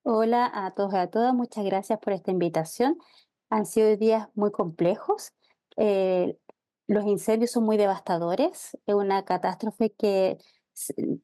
Hola 0.04 0.50
a 0.52 0.72
todos 0.72 0.94
y 0.94 0.98
a 0.98 1.08
todas, 1.08 1.34
muchas 1.34 1.64
gracias 1.64 2.00
por 2.00 2.14
esta 2.14 2.32
invitación. 2.32 2.98
Han 3.52 3.66
sido 3.66 3.96
días 3.98 4.30
muy 4.34 4.52
complejos. 4.52 5.34
Eh, 5.78 6.38
los 6.88 7.06
incendios 7.06 7.52
son 7.52 7.66
muy 7.66 7.78
devastadores. 7.78 8.76
Es 8.88 8.96
una 8.96 9.24
catástrofe 9.24 9.92
que 9.92 10.40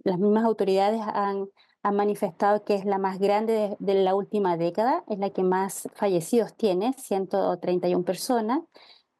las 0.04 0.20
mismas 0.20 0.44
autoridades 0.44 1.02
han, 1.02 1.48
manifestado 1.92 2.64
que 2.64 2.76
es 2.76 2.86
la 2.86 2.98
más 2.98 3.20
grande 3.20 3.76
de, 3.80 3.94
la 3.96 4.16
última 4.16 4.58
década, 4.58 5.04
es 5.08 5.20
la 5.20 5.30
que 5.30 5.44
más 5.44 5.88
fallecidos 5.94 6.56
tiene, 6.56 6.94
131 6.94 8.04
personas. 8.04 8.62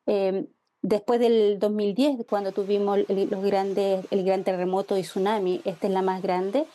Eh, 0.08 0.48
Después 0.88 1.20
del 1.20 1.58
2010, 1.58 2.28
cuando 2.30 2.52
tuvimos 2.52 3.00
los 3.10 3.44
grandes, 3.44 4.06
el 4.12 4.24
gran 4.24 4.44
terremoto 4.44 4.96
y 5.00 5.02
tsunami, 5.02 5.60
esta 5.66 5.88
es 5.88 5.94
la 5.94 6.04
más 6.04 6.22
grande. 6.22 6.68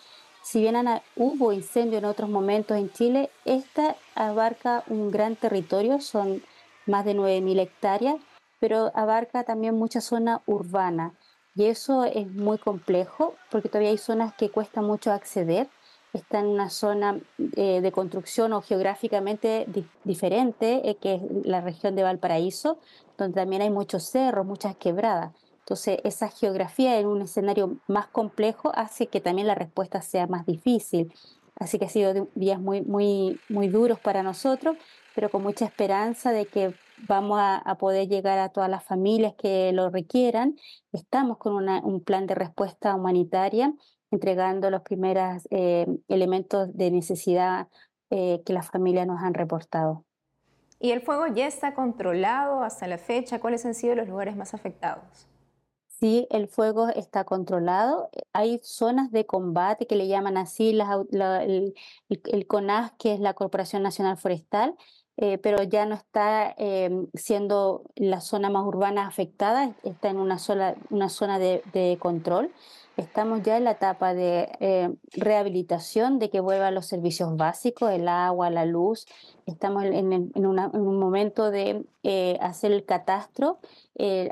Si 0.43 0.61
bien 0.61 0.75
hubo 1.15 1.53
incendio 1.53 1.99
en 1.99 2.05
otros 2.05 2.29
momentos 2.29 2.77
en 2.77 2.91
Chile, 2.91 3.31
esta 3.45 3.95
abarca 4.17 4.83
un 4.89 5.13
gran 5.13 5.37
territorio, 5.37 6.01
son 6.01 6.43
más 6.87 7.05
de 7.05 7.15
9.000 7.15 7.61
hectáreas, 7.61 8.17
pero 8.59 8.91
abarca 8.97 9.45
también 9.45 9.79
mucha 9.79 10.01
zona 10.01 10.43
urbana. 10.45 11.15
Y 11.55 11.67
eso 11.67 12.03
es 12.05 12.27
muy 12.33 12.59
complejo 12.59 13.37
porque 13.49 13.69
todavía 13.69 13.91
hay 13.91 13.99
zonas 13.99 14.35
que 14.35 14.51
cuesta 14.51 14.83
mucho 14.83 15.13
acceder. 15.13 15.69
Está 16.13 16.41
en 16.41 16.47
una 16.47 16.71
zona 16.71 17.21
eh, 17.57 17.81
de 17.81 17.93
construcción 17.93 18.53
o 18.53 18.63
geográficamente 18.63 19.67
diferente, 20.05 20.91
eh, 20.91 20.97
que 20.97 21.15
es 21.15 21.23
la 21.45 21.61
región 21.61 21.95
de 21.95 22.03
Valparaíso, 22.03 22.79
donde 23.17 23.41
también 23.41 23.63
hay 23.63 23.71
muchos 23.71 24.05
cerros, 24.05 24.47
muchas 24.47 24.77
quebradas. 24.77 25.33
Entonces, 25.61 26.01
esa 26.03 26.29
geografía 26.29 26.99
en 26.99 27.07
un 27.07 27.23
escenario 27.23 27.77
más 27.87 28.09
complejo 28.09 28.73
hace 28.75 29.07
que 29.07 29.21
también 29.21 29.47
la 29.47 29.55
respuesta 29.55 30.03
sea 30.03 30.27
más 30.27 30.45
difícil. 30.45 31.13
Así 31.55 31.79
que 31.79 31.85
ha 31.85 31.89
sido 31.89 32.29
días 32.35 32.59
muy, 32.59 32.81
muy, 32.81 33.39
muy 33.49 33.69
duros 33.69 34.01
para 34.01 34.23
nosotros, 34.23 34.77
pero 35.15 35.31
con 35.31 35.43
mucha 35.43 35.67
esperanza 35.67 36.33
de 36.33 36.47
que 36.47 36.75
vamos 37.07 37.39
a, 37.41 37.77
poder 37.79 38.09
llegar 38.09 38.39
a 38.39 38.49
todas 38.49 38.71
las 38.71 38.83
familias 38.83 39.35
que 39.37 39.71
lo 39.73 39.91
requieran. 39.91 40.57
Estamos 40.93 41.39
con 41.39 41.69
un 41.69 42.01
plan 42.03 42.27
de 42.27 42.35
respuesta 42.35 42.95
humanitaria, 42.95 43.75
entregando 44.11 44.71
los 44.71 44.83
primeros 44.83 45.47
eh, 45.51 45.87
elementos 46.09 46.77
de 46.77 46.91
necesidad 46.91 47.69
eh, 48.11 48.43
que 48.45 48.53
las 48.53 48.71
familias 48.71 49.07
nos 49.07 49.23
han 49.23 49.35
reportado. 49.35 50.05
¿Y 50.81 50.93
el 50.93 51.03
fuego 51.03 51.27
ya 51.27 51.47
está 51.47 51.75
controlado 51.75 52.63
hasta 52.63 52.87
la 52.89 52.99
fecha? 52.99 53.39
¿Cuáles 53.39 53.67
han 53.67 53.75
sido 53.75 53.95
los 53.95 54.09
lugares 54.09 54.35
más 54.35 54.55
afectados? 54.55 55.29
Sí, 56.01 56.27
el 56.31 56.49
fuego 56.49 56.89
está 56.89 57.25
controlado. 57.25 58.09
Hay 58.33 58.59
zonas 58.63 59.13
de 59.13 59.27
combate 59.27 59.87
que 59.87 59.97
le 59.97 60.09
llaman 60.09 60.39
así, 60.39 60.71
el, 60.71 62.47
CONAS, 62.47 62.93
que 62.99 63.13
es 63.13 63.21
la 63.21 63.35
Corporación 63.35 63.83
Nacional 63.83 64.17
Forestal, 64.17 64.75
eh, 65.19 65.37
pero 65.37 65.63
ya 65.63 65.85
no 65.85 65.95
está 65.95 66.55
em, 66.57 67.09
siendo 67.13 67.83
la 67.97 68.23
zona 68.23 68.49
más 68.49 68.65
urbana 68.65 69.07
afectada, 69.07 69.75
está 69.83 70.09
en 70.09 70.17
una, 70.17 70.39
sola, 70.39 70.75
una 70.89 71.11
zona 71.11 71.39
de, 71.39 71.63
de 71.75 71.99
control. 72.01 72.51
Estamos 73.01 73.43
ya 73.43 73.57
en 73.57 73.65
la 73.65 73.71
etapa 73.71 74.13
de 74.13 74.51
eh, 74.61 74.95
rehabilitación, 75.13 76.19
de 76.19 76.29
que 76.29 76.41
vuelvan 76.41 76.75
los 76.75 76.85
servicios 76.85 77.35
básicos, 77.35 77.91
el 77.93 78.07
agua, 78.07 78.51
la 78.51 78.67
luz. 78.67 79.07
Estamos 79.47 79.85
en, 79.85 80.31
un 80.35 80.99
momento 80.99 81.51
de 81.51 81.87
eh, 82.03 82.37
hacer 82.43 82.73
el 82.73 82.85
catastro. 82.85 83.59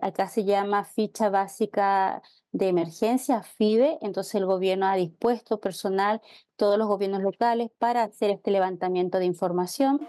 acá 0.02 0.28
se 0.28 0.44
llama 0.44 0.84
ficha 0.84 1.30
básica 1.30 2.20
de 2.52 2.68
emergencia, 2.68 3.42
FIBE. 3.42 4.00
Entonces 4.02 4.34
el 4.34 4.44
gobierno 4.44 4.84
ha 4.84 4.96
dispuesto 4.96 5.60
personal, 5.60 6.20
todos 6.56 6.76
los 6.76 6.88
gobiernos 6.88 7.22
locales, 7.22 7.70
para 7.78 8.02
hacer 8.02 8.28
este 8.28 8.50
levantamiento 8.50 9.18
de 9.18 9.24
información 9.24 10.06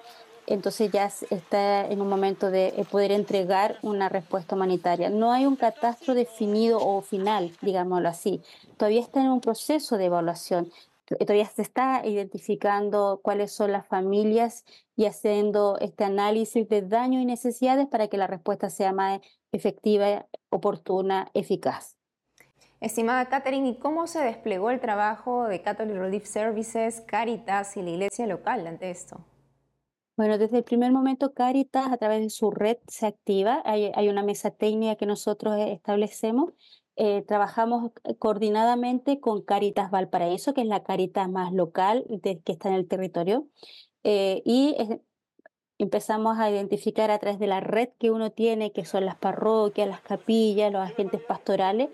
entonces 0.50 0.92
ya 0.92 1.06
está 1.06 1.86
en 1.86 2.02
un 2.02 2.10
momento 2.10 2.50
de 2.50 2.70
eh, 2.70 2.86
poder 2.90 3.12
entregar 3.12 3.78
una 3.84 4.10
respuesta 4.10 4.56
humanitaria. 4.56 5.10
No 5.10 5.32
hay 5.32 5.46
un 5.46 5.56
catastro 5.56 6.16
definido 6.16 6.80
o 6.80 7.02
final, 7.02 7.52
digámoslo 7.62 8.10
así. 8.10 8.42
Todavía 8.76 9.02
está 9.02 9.22
en 9.22 9.30
un 9.30 9.42
proceso 9.42 9.98
de 9.98 10.06
evaluación. 10.06 10.72
Todavía 11.06 11.46
se 11.46 11.62
está 11.62 12.06
identificando 12.06 13.20
cuáles 13.24 13.52
son 13.52 13.72
las 13.72 13.88
familias 13.88 14.66
y 14.96 15.06
haciendo 15.06 15.78
este 15.80 16.04
análisis 16.04 16.68
de 16.68 16.82
daños 16.82 17.22
y 17.22 17.26
necesidades 17.26 17.88
para 17.88 18.08
que 18.08 18.18
la 18.18 18.28
respuesta 18.28 18.70
sea 18.70 18.92
más 18.92 19.20
efectiva, 19.52 20.26
oportuna, 20.50 21.30
eficaz. 21.34 21.96
Estimada 22.82 23.28
Catherine, 23.28 23.68
¿y 23.68 23.76
cómo 23.76 24.08
se 24.08 24.20
desplegó 24.20 24.72
el 24.72 24.80
trabajo 24.80 25.48
de 25.48 25.62
Catholic 25.62 25.96
Relief 25.96 26.26
Services, 26.26 27.02
Caritas 27.02 27.76
y 27.76 27.82
la 27.82 27.90
iglesia 27.90 28.26
local 28.26 28.66
ante 28.66 28.90
esto? 28.90 29.20
Bueno, 30.20 30.38
desde 30.38 30.58
el 30.58 30.66
primer 30.66 30.92
momento 30.92 31.34
Caritas 31.34 31.90
a 31.90 31.96
través 31.96 32.20
de 32.20 32.30
su 32.30 32.52
red 32.52 32.76
se 32.90 33.06
activa. 33.06 33.62
Hay, 33.64 34.10
una 34.10 34.22
mesa 34.22 34.52
técnica 34.52 34.98
que 34.98 35.06
nosotros 35.06 35.56
eh, 35.56 35.72
establecemos. 35.72 36.52
Eh, 36.98 37.24
trabajamos 37.26 37.94
eh, 38.04 38.18
coordinadamente 38.18 39.22
con 39.22 39.42
Caritas 39.42 39.90
Valparaíso, 39.92 40.54
que 40.54 40.60
es 40.60 40.68
la 40.68 40.84
Caritas 40.84 41.30
más 41.30 41.54
local 41.54 42.06
que 42.22 42.42
está 42.46 42.68
en 42.68 42.76
el 42.76 42.86
territorio. 42.90 43.48
y 44.04 44.76
empezamos 45.78 46.38
a 46.38 46.52
identificar 46.52 47.12
a 47.12 47.20
través 47.20 47.40
de 47.40 47.48
la 47.48 47.62
red 47.62 47.88
que 47.98 48.12
uno 48.12 48.30
tiene, 48.30 48.74
que 48.74 48.84
son 48.84 49.06
las 49.06 49.16
parroquias, 49.16 49.88
las 49.88 50.02
capillas, 50.02 50.70
los 50.70 50.82
agentes 50.82 51.22
pastorales, 51.22 51.92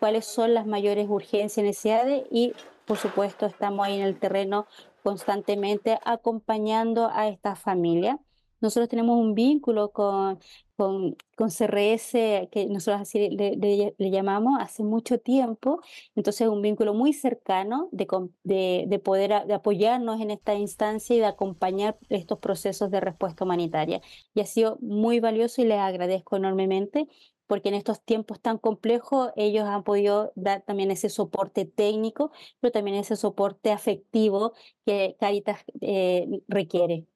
cuáles 0.00 0.24
son 0.24 0.52
las 0.52 0.66
mayores 0.66 1.08
urgencias 1.08 1.58
y 1.58 1.62
necesidades 1.62 2.26
y 2.32 2.54
por 2.86 2.96
supuesto 2.96 3.46
estamos 3.46 3.86
ahí 3.86 4.00
en 4.00 4.02
el 4.02 4.18
terreno 4.18 4.66
constantemente 5.08 5.98
acompañando 6.04 7.08
a 7.10 7.28
esta 7.28 7.56
familia. 7.56 8.20
Nosotros 8.60 8.90
tenemos 8.90 9.16
un 9.18 9.34
vínculo 9.34 9.90
con, 9.90 10.38
con, 10.76 11.16
con 11.34 11.48
CRS, 11.48 12.12
que 12.50 12.66
nosotros 12.68 13.00
así 13.00 13.30
le, 13.30 13.94
llamamos, 14.10 14.60
hace 14.60 14.82
mucho 14.84 15.18
tiempo. 15.18 15.80
Entonces, 16.14 16.42
es 16.42 16.48
un 16.48 16.60
vínculo 16.60 16.92
muy 16.92 17.14
cercano 17.14 17.88
de, 17.90 18.06
de, 18.42 18.84
de 18.86 18.98
poder 18.98 19.46
de 19.46 19.54
apoyarnos 19.54 20.20
en 20.20 20.30
esta 20.30 20.54
instancia 20.54 21.16
y 21.16 21.20
de 21.20 21.26
acompañar 21.26 21.96
estos 22.10 22.38
procesos 22.38 22.90
de 22.90 23.00
respuesta 23.00 23.44
humanitaria. 23.44 24.02
Y 24.34 24.40
ha 24.40 24.46
sido 24.46 24.76
muy 24.82 25.20
valioso 25.20 25.62
y 25.62 25.64
les 25.64 25.78
agradezco 25.78 26.36
enormemente 26.36 27.08
porque 27.48 27.70
en 27.70 27.74
estos 27.74 28.00
tiempos 28.00 28.40
tan 28.40 28.58
complejos 28.58 29.32
ellos 29.34 29.64
han 29.66 29.82
podido 29.82 30.32
dar 30.36 30.62
también 30.62 30.92
ese 30.92 31.08
soporte 31.08 31.64
técnico, 31.64 32.30
pero 32.60 32.70
también 32.70 32.96
ese 32.96 33.16
soporte 33.16 33.72
afectivo 33.72 34.52
que 34.86 35.16
Caritas 35.18 35.64
eh, 35.80 36.42
requiere. 36.46 37.06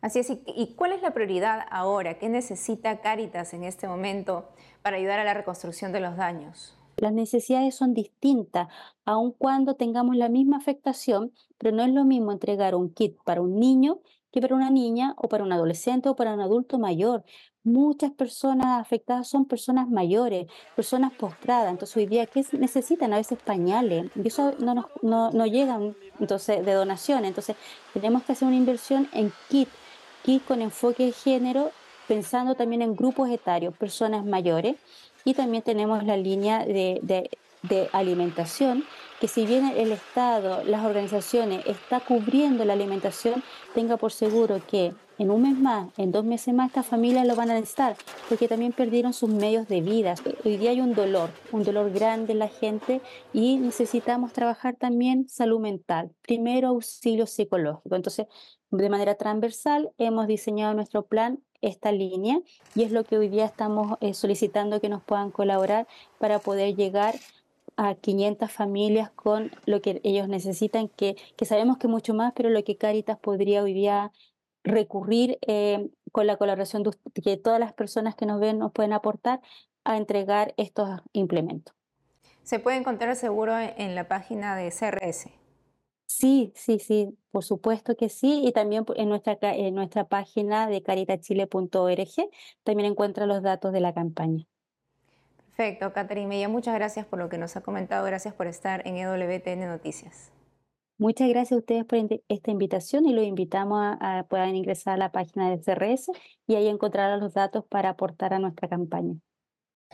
Así 0.00 0.20
es, 0.20 0.32
¿y 0.46 0.74
cuál 0.74 0.92
es 0.92 1.02
la 1.02 1.12
prioridad 1.12 1.66
ahora? 1.70 2.18
¿Qué 2.18 2.28
necesita 2.28 3.00
Caritas 3.00 3.52
en 3.52 3.64
este 3.64 3.86
momento 3.86 4.48
para 4.82 4.96
ayudar 4.96 5.20
a 5.20 5.24
la 5.24 5.34
reconstrucción 5.34 5.92
de 5.92 6.00
los 6.00 6.16
daños? 6.16 6.76
Las 6.96 7.12
necesidades 7.12 7.76
son 7.76 7.94
distintas, 7.94 8.68
aun 9.04 9.32
cuando 9.32 9.76
tengamos 9.76 10.16
la 10.16 10.28
misma 10.28 10.56
afectación, 10.56 11.32
pero 11.56 11.76
no 11.76 11.84
es 11.84 11.92
lo 11.92 12.04
mismo 12.04 12.32
entregar 12.32 12.74
un 12.74 12.92
kit 12.92 13.16
para 13.24 13.40
un 13.40 13.58
niño 13.58 14.00
que 14.32 14.40
para 14.40 14.54
una 14.54 14.70
niña 14.70 15.14
o 15.16 15.28
para 15.28 15.44
un 15.44 15.52
adolescente 15.52 16.08
o 16.08 16.16
para 16.16 16.34
un 16.34 16.40
adulto 16.40 16.78
mayor. 16.78 17.24
Muchas 17.64 18.12
personas 18.12 18.80
afectadas 18.80 19.28
son 19.28 19.44
personas 19.44 19.88
mayores, 19.88 20.46
personas 20.76 21.12
postradas. 21.12 21.70
Entonces, 21.70 21.96
hoy 21.96 22.06
día, 22.06 22.26
¿qué 22.26 22.44
necesitan? 22.52 23.12
A 23.12 23.16
veces 23.16 23.38
pañales. 23.44 24.10
Y 24.14 24.28
eso 24.28 24.54
no, 24.58 24.74
nos, 24.74 24.86
no, 25.02 25.30
no 25.30 25.46
llegan 25.46 25.96
entonces, 26.20 26.64
de 26.64 26.72
donaciones. 26.72 27.28
Entonces, 27.28 27.56
tenemos 27.92 28.22
que 28.22 28.32
hacer 28.32 28.48
una 28.48 28.56
inversión 28.56 29.08
en 29.12 29.32
kit, 29.48 29.68
kit 30.22 30.44
con 30.44 30.62
enfoque 30.62 31.06
de 31.06 31.12
género, 31.12 31.70
pensando 32.06 32.54
también 32.54 32.82
en 32.82 32.96
grupos 32.96 33.28
etarios, 33.30 33.76
personas 33.76 34.24
mayores. 34.24 34.76
Y 35.24 35.34
también 35.34 35.62
tenemos 35.62 36.04
la 36.04 36.16
línea 36.16 36.64
de, 36.64 37.00
de 37.62 37.88
alimentación, 37.92 38.84
que 39.20 39.28
si 39.28 39.46
bien 39.46 39.66
el 39.76 39.92
Estado, 39.92 40.62
las 40.64 40.84
organizaciones 40.84 41.64
está 41.66 42.00
cubriendo 42.00 42.64
la 42.64 42.74
alimentación, 42.74 43.42
tenga 43.74 43.96
por 43.96 44.12
seguro 44.12 44.60
que 44.66 44.94
en 45.18 45.32
un 45.32 45.42
mes 45.42 45.58
más, 45.58 45.88
en 45.96 46.12
dos 46.12 46.24
meses 46.24 46.54
más, 46.54 46.68
estas 46.68 46.86
familias 46.86 47.26
lo 47.26 47.34
van 47.34 47.50
a 47.50 47.54
necesitar, 47.54 47.96
porque 48.28 48.46
también 48.46 48.72
perdieron 48.72 49.12
sus 49.12 49.28
medios 49.28 49.66
de 49.66 49.80
vida. 49.80 50.14
Hoy 50.44 50.56
día 50.56 50.70
hay 50.70 50.80
un 50.80 50.94
dolor, 50.94 51.30
un 51.50 51.64
dolor 51.64 51.90
grande 51.90 52.32
en 52.32 52.38
la 52.38 52.48
gente 52.48 53.00
y 53.32 53.56
necesitamos 53.56 54.32
trabajar 54.32 54.76
también 54.76 55.28
salud 55.28 55.58
mental, 55.58 56.12
primero 56.22 56.68
auxilio 56.68 57.26
psicológico. 57.26 57.96
Entonces, 57.96 58.26
de 58.70 58.90
manera 58.90 59.16
transversal, 59.16 59.90
hemos 59.98 60.28
diseñado 60.28 60.74
nuestro 60.74 61.06
plan 61.06 61.40
esta 61.60 61.90
línea 61.90 62.40
y 62.76 62.84
es 62.84 62.92
lo 62.92 63.02
que 63.02 63.18
hoy 63.18 63.28
día 63.28 63.44
estamos 63.44 63.98
eh, 64.00 64.14
solicitando 64.14 64.80
que 64.80 64.88
nos 64.88 65.02
puedan 65.02 65.32
colaborar 65.32 65.88
para 66.18 66.38
poder 66.38 66.76
llegar 66.76 67.16
a 67.16 67.18
500 68.00 68.50
familias 68.50 69.10
con 69.10 69.50
lo 69.66 69.80
que 69.80 70.00
ellos 70.04 70.28
necesitan, 70.28 70.88
que, 70.88 71.16
que 71.36 71.44
sabemos 71.44 71.78
que 71.78 71.88
mucho 71.88 72.14
más, 72.14 72.32
pero 72.34 72.50
lo 72.50 72.64
que 72.64 72.76
Caritas 72.76 73.18
podría 73.18 73.62
hoy 73.62 73.72
día 73.72 74.12
recurrir 74.64 75.38
eh, 75.46 75.88
con 76.12 76.26
la 76.26 76.36
colaboración 76.36 76.82
de 76.82 76.92
que 77.22 77.36
todas 77.36 77.60
las 77.60 77.72
personas 77.72 78.14
que 78.14 78.26
nos 78.26 78.40
ven 78.40 78.58
nos 78.58 78.72
pueden 78.72 78.92
aportar 78.92 79.40
a 79.84 79.96
entregar 79.96 80.54
estos 80.56 81.00
implementos. 81.12 81.74
¿Se 82.42 82.58
puede 82.58 82.78
encontrar 82.78 83.14
seguro 83.14 83.58
en 83.58 83.94
la 83.94 84.08
página 84.08 84.56
de 84.56 84.70
CRS? 84.70 85.30
Sí, 86.06 86.52
sí, 86.54 86.78
sí, 86.78 87.18
por 87.30 87.44
supuesto 87.44 87.94
que 87.94 88.08
sí. 88.08 88.42
Y 88.44 88.52
también 88.52 88.86
en 88.96 89.10
nuestra, 89.10 89.36
en 89.42 89.74
nuestra 89.74 90.08
página 90.08 90.66
de 90.66 90.82
caritachile.org 90.82 92.30
también 92.64 92.90
encuentra 92.90 93.26
los 93.26 93.42
datos 93.42 93.72
de 93.72 93.80
la 93.80 93.92
campaña. 93.92 94.46
Perfecto, 95.58 95.92
Catherine 95.92 96.28
Mella, 96.28 96.48
muchas 96.48 96.72
gracias 96.72 97.04
por 97.04 97.18
lo 97.18 97.28
que 97.28 97.36
nos 97.36 97.56
ha 97.56 97.62
comentado. 97.62 98.06
Gracias 98.06 98.32
por 98.32 98.46
estar 98.46 98.86
en 98.86 98.96
EWTN 98.96 99.66
Noticias. 99.66 100.30
Muchas 100.98 101.28
gracias 101.28 101.56
a 101.56 101.56
ustedes 101.56 101.84
por 101.84 101.98
esta 102.28 102.50
invitación 102.52 103.06
y 103.06 103.12
los 103.12 103.24
invitamos 103.24 103.96
a, 104.00 104.24
puedan 104.30 104.54
ingresar 104.54 104.94
a 104.94 104.96
la 104.96 105.10
página 105.10 105.50
de 105.50 105.58
CRS 105.58 106.12
y 106.46 106.54
ahí 106.54 106.68
encontrarán 106.68 107.18
los 107.18 107.34
datos 107.34 107.64
para 107.68 107.88
aportar 107.88 108.34
a 108.34 108.38
nuestra 108.38 108.68
campaña. 108.68 109.16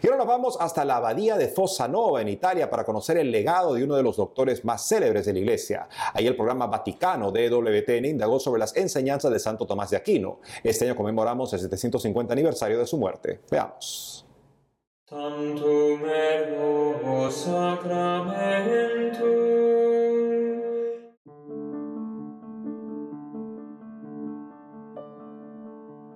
Y 0.03 0.07
ahora 0.07 0.19
nos 0.19 0.27
vamos 0.27 0.59
hasta 0.61 0.85
la 0.85 0.97
abadía 0.97 1.39
de 1.39 1.49
Fossa 1.49 1.89
Nova 1.89 2.21
en 2.21 2.29
Italia 2.29 2.69
para 2.69 2.85
conocer 2.85 3.17
el 3.17 3.31
legado 3.31 3.73
de 3.73 3.85
uno 3.85 3.97
de 3.97 4.03
los 4.03 4.19
doctores 4.19 4.67
más 4.67 4.87
célebres 4.87 5.25
de 5.25 5.33
la 5.33 5.39
Iglesia. 5.39 5.89
Ahí 6.13 6.27
el 6.27 6.37
programa 6.37 6.67
Vaticano 6.67 7.33
de 7.33 7.47
EWTN 7.47 8.05
indagó 8.05 8.39
sobre 8.39 8.59
las 8.59 8.77
enseñanzas 8.77 9.33
de 9.33 9.39
Santo 9.39 9.67
Tomás 9.67 9.89
de 9.89 9.97
Aquino. 9.97 10.41
Este 10.63 10.85
año 10.85 10.95
conmemoramos 10.95 11.51
el 11.55 11.61
750 11.61 12.35
aniversario 12.35 12.79
de 12.79 12.87
su 12.87 12.99
muerte. 12.99 13.41
Veamos. 13.51 14.25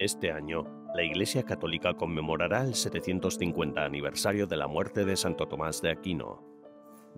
Este 0.00 0.32
año, 0.32 0.64
la 0.96 1.04
Iglesia 1.04 1.44
Católica 1.44 1.94
conmemorará 1.94 2.64
el 2.64 2.74
750 2.74 3.84
aniversario 3.84 4.48
de 4.48 4.56
la 4.56 4.66
muerte 4.66 5.04
de 5.04 5.16
Santo 5.16 5.46
Tomás 5.46 5.80
de 5.80 5.92
Aquino. 5.92 6.42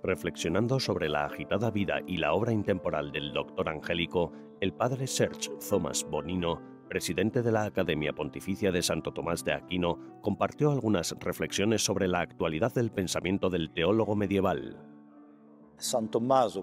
Reflexionando 0.02 0.80
sobre 0.80 1.08
la 1.08 1.24
agitada 1.24 1.70
vida 1.70 2.00
y 2.06 2.18
la 2.18 2.34
obra 2.34 2.52
intemporal 2.52 3.10
del 3.10 3.32
doctor 3.32 3.70
angélico, 3.70 4.32
el 4.60 4.74
padre 4.74 5.06
Serge 5.06 5.50
Thomas 5.66 6.04
Bonino, 6.04 6.60
presidente 6.90 7.42
de 7.42 7.52
la 7.52 7.64
Academia 7.64 8.12
Pontificia 8.12 8.70
de 8.70 8.82
Santo 8.82 9.14
Tomás 9.14 9.42
de 9.42 9.54
Aquino, 9.54 10.20
compartió 10.20 10.70
algunas 10.70 11.16
reflexiones 11.18 11.82
sobre 11.82 12.06
la 12.06 12.20
actualidad 12.20 12.74
del 12.74 12.90
pensamiento 12.90 13.48
del 13.48 13.70
teólogo 13.70 14.14
medieval. 14.14 14.76
Santo 15.78 16.18
Tomás, 16.18 16.58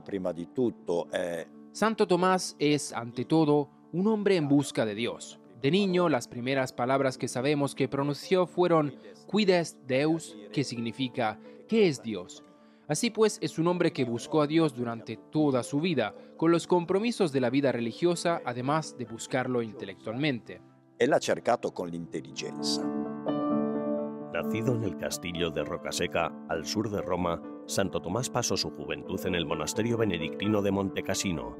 Santo 1.71 2.07
Tomás 2.07 2.55
es, 2.59 2.93
ante 2.93 3.25
todo, 3.25 3.71
un 3.91 4.05
hombre 4.05 4.35
en 4.35 4.47
busca 4.47 4.85
de 4.85 4.93
Dios 4.93 5.39
de 5.61 5.71
niño, 5.71 6.07
las 6.07 6.27
primeras 6.27 6.71
palabras 6.71 7.17
que 7.17 7.27
sabemos 7.27 7.73
que 7.73 7.87
pronunció 7.87 8.45
fueron 8.45 8.93
Quides 9.31 9.77
Deus, 9.87 10.37
que 10.53 10.63
significa 10.63 11.39
¿qué 11.67 11.87
es 11.87 12.03
Dios? 12.03 12.43
Así 12.87 13.09
pues, 13.09 13.39
es 13.41 13.57
un 13.59 13.67
hombre 13.67 13.91
que 13.91 14.05
buscó 14.05 14.41
a 14.41 14.47
Dios 14.47 14.75
durante 14.75 15.17
toda 15.17 15.63
su 15.63 15.81
vida, 15.81 16.13
con 16.37 16.51
los 16.51 16.67
compromisos 16.67 17.31
de 17.31 17.41
la 17.41 17.49
vida 17.49 17.71
religiosa, 17.71 18.41
además 18.45 18.95
de 18.97 19.05
buscarlo 19.05 19.61
intelectualmente. 19.61 20.61
E 20.99 21.05
l'ha 21.05 21.19
cercato 21.19 21.73
con 21.73 21.89
l'intelligenza. 21.89 22.81
Nacido 24.33 24.75
en 24.75 24.83
el 24.83 24.97
castillo 24.97 25.49
de 25.49 25.63
Rocaseca, 25.63 26.31
al 26.49 26.65
sur 26.65 26.89
de 26.89 27.01
Roma, 27.01 27.41
Santo 27.65 28.01
Tomás 28.01 28.29
pasó 28.29 28.55
su 28.55 28.69
juventud 28.69 29.19
en 29.25 29.35
el 29.35 29.45
monasterio 29.45 29.97
benedictino 29.97 30.61
de 30.61 30.71
Montecassino. 30.71 31.55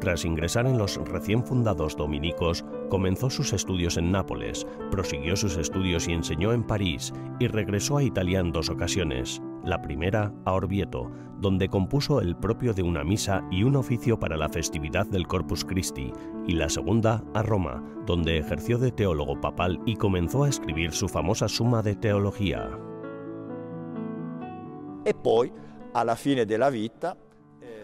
Tras 0.00 0.24
ingresar 0.24 0.66
en 0.66 0.78
los 0.78 0.96
recién 0.96 1.44
fundados 1.44 1.96
dominicos, 1.96 2.64
comenzó 2.88 3.30
sus 3.30 3.52
estudios 3.52 3.96
en 3.96 4.12
Nápoles, 4.12 4.66
prosiguió 4.90 5.36
sus 5.36 5.56
estudios 5.56 6.06
y 6.06 6.12
enseñó 6.12 6.52
en 6.52 6.64
París, 6.64 7.12
y 7.40 7.48
regresó 7.48 7.96
a 7.96 8.02
Italia 8.02 8.40
en 8.40 8.52
dos 8.52 8.70
ocasiones. 8.70 9.42
La 9.68 9.82
primera 9.82 10.32
a 10.46 10.54
Orvieto, 10.54 11.10
donde 11.42 11.68
compuso 11.68 12.22
el 12.22 12.34
propio 12.34 12.72
de 12.72 12.82
una 12.82 13.04
misa 13.04 13.46
y 13.50 13.64
un 13.64 13.76
oficio 13.76 14.18
para 14.18 14.38
la 14.38 14.48
festividad 14.48 15.04
del 15.04 15.26
Corpus 15.26 15.62
Christi, 15.62 16.10
y 16.46 16.54
la 16.54 16.70
segunda 16.70 17.22
a 17.34 17.42
Roma, 17.42 17.84
donde 18.06 18.38
ejerció 18.38 18.78
de 18.78 18.92
teólogo 18.92 19.38
papal 19.38 19.78
y 19.84 19.96
comenzó 19.96 20.44
a 20.44 20.48
escribir 20.48 20.92
su 20.92 21.06
famosa 21.06 21.48
Suma 21.48 21.82
de 21.82 21.96
Teología. 21.96 22.70
E 25.04 25.12
poi, 25.12 25.52
alla 25.92 26.16
fine 26.16 26.46
della 26.46 26.70
vita, 26.70 27.14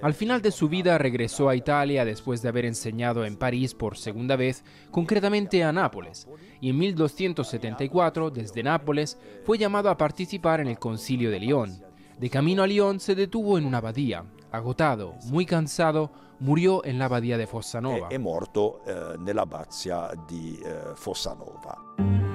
Al 0.02 0.14
final 0.14 0.42
de 0.42 0.50
su 0.50 0.68
vida 0.68 0.98
regresó 0.98 1.48
a 1.48 1.56
Italia 1.56 2.04
después 2.04 2.42
de 2.42 2.48
haber 2.48 2.64
enseñado 2.64 3.24
en 3.24 3.36
París 3.36 3.74
por 3.74 3.96
segunda 3.96 4.36
vez, 4.36 4.64
concretamente 4.90 5.64
a 5.64 5.72
Nápoles, 5.72 6.28
y 6.60 6.70
en 6.70 6.78
1274, 6.78 8.30
desde 8.30 8.62
Nápoles, 8.62 9.18
fue 9.44 9.58
llamado 9.58 9.90
a 9.90 9.96
participar 9.96 10.60
en 10.60 10.68
el 10.68 10.78
concilio 10.78 11.30
de 11.30 11.40
Lyon. 11.40 11.82
De 12.18 12.30
camino 12.30 12.62
a 12.62 12.66
Lyon 12.66 13.00
se 13.00 13.14
detuvo 13.14 13.58
en 13.58 13.64
una 13.64 13.78
abadía. 13.78 14.24
Agotado, 14.52 15.14
muy 15.26 15.46
cansado, 15.46 16.12
murió 16.38 16.84
en 16.84 16.98
la 16.98 17.06
abadía 17.06 17.36
de 17.38 17.46
Fossanova. 17.46 18.08
è 18.08 18.18
morto 18.18 18.84
eh, 18.84 19.16
nell'abbazia 19.18 20.10
di 20.26 20.58
eh, 20.62 20.94
Fossanova. 20.94 22.33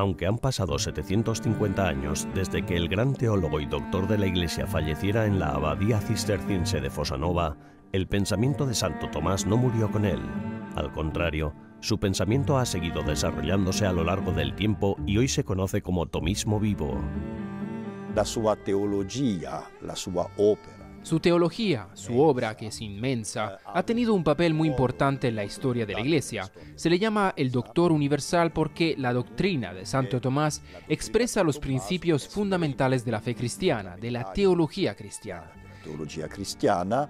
Aunque 0.00 0.26
han 0.26 0.38
pasado 0.38 0.78
750 0.78 1.86
años 1.86 2.26
desde 2.34 2.64
que 2.64 2.74
el 2.74 2.88
gran 2.88 3.12
teólogo 3.12 3.60
y 3.60 3.66
doctor 3.66 4.08
de 4.08 4.16
la 4.16 4.26
Iglesia 4.28 4.66
falleciera 4.66 5.26
en 5.26 5.38
la 5.38 5.48
abadía 5.48 6.00
cisterciense 6.00 6.80
de 6.80 6.88
Fosanova, 6.88 7.58
el 7.92 8.06
pensamiento 8.06 8.64
de 8.64 8.74
Santo 8.74 9.10
Tomás 9.10 9.44
no 9.44 9.58
murió 9.58 9.90
con 9.90 10.06
él. 10.06 10.22
Al 10.74 10.90
contrario, 10.90 11.52
su 11.80 12.00
pensamiento 12.00 12.56
ha 12.56 12.64
seguido 12.64 13.02
desarrollándose 13.02 13.84
a 13.84 13.92
lo 13.92 14.02
largo 14.02 14.32
del 14.32 14.54
tiempo 14.54 14.96
y 15.04 15.18
hoy 15.18 15.28
se 15.28 15.44
conoce 15.44 15.82
como 15.82 16.06
tomismo 16.06 16.58
vivo. 16.58 16.98
La 18.14 18.24
sua 18.24 18.56
teologia, 18.56 19.64
la 19.82 19.96
sua 19.96 20.28
opera, 20.38 20.79
Su 21.02 21.18
teología, 21.18 21.88
su 21.94 22.20
obra, 22.20 22.56
que 22.56 22.66
es 22.66 22.80
inmensa, 22.80 23.58
ha 23.64 23.82
tenido 23.82 24.14
un 24.14 24.22
papel 24.22 24.52
muy 24.54 24.68
importante 24.68 25.28
en 25.28 25.36
la 25.36 25.44
historia 25.44 25.86
de 25.86 25.94
la 25.94 26.00
Iglesia. 26.00 26.50
Se 26.76 26.90
le 26.90 26.98
llama 26.98 27.32
el 27.36 27.50
Doctor 27.50 27.90
Universal 27.90 28.52
porque 28.52 28.94
la 28.98 29.12
doctrina 29.12 29.72
de 29.72 29.86
Santo 29.86 30.20
Tomás 30.20 30.62
expresa 30.88 31.42
los 31.42 31.58
principios 31.58 32.28
fundamentales 32.28 33.04
de 33.04 33.12
la 33.12 33.20
fe 33.20 33.34
cristiana, 33.34 33.96
de 33.96 34.10
la 34.10 34.32
teología 34.32 34.94
cristiana. 34.94 35.50
teologia 35.82 36.28
cristiana, 36.28 37.08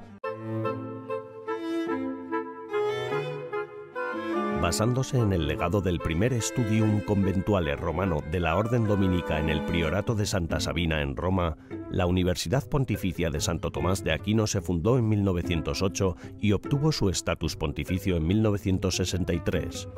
Basándose 4.60 5.18
en 5.18 5.32
el 5.32 5.46
legado 5.46 5.80
del 5.80 5.98
primer 5.98 6.38
Studium 6.40 7.00
Conventuale 7.00 7.76
romano 7.76 8.22
de 8.30 8.40
la 8.40 8.56
Orden 8.56 8.84
Dominica 8.84 9.40
en 9.40 9.48
el 9.48 9.64
Priorato 9.64 10.14
de 10.14 10.26
Santa 10.26 10.60
Sabina 10.60 11.00
en 11.00 11.16
Roma, 11.16 11.56
la 11.90 12.04
Universidad 12.04 12.68
Pontificia 12.68 13.30
de 13.30 13.40
Santo 13.40 13.70
Tomás 13.70 14.04
de 14.04 14.12
Aquino 14.12 14.46
se 14.46 14.60
fundó 14.60 14.98
en 14.98 15.08
1908 15.08 16.16
y 16.40 16.52
obtuvo 16.52 16.92
su 16.92 17.08
estatus 17.08 17.56
pontificio 17.56 18.16
en 18.16 18.26
1963. 18.26 19.88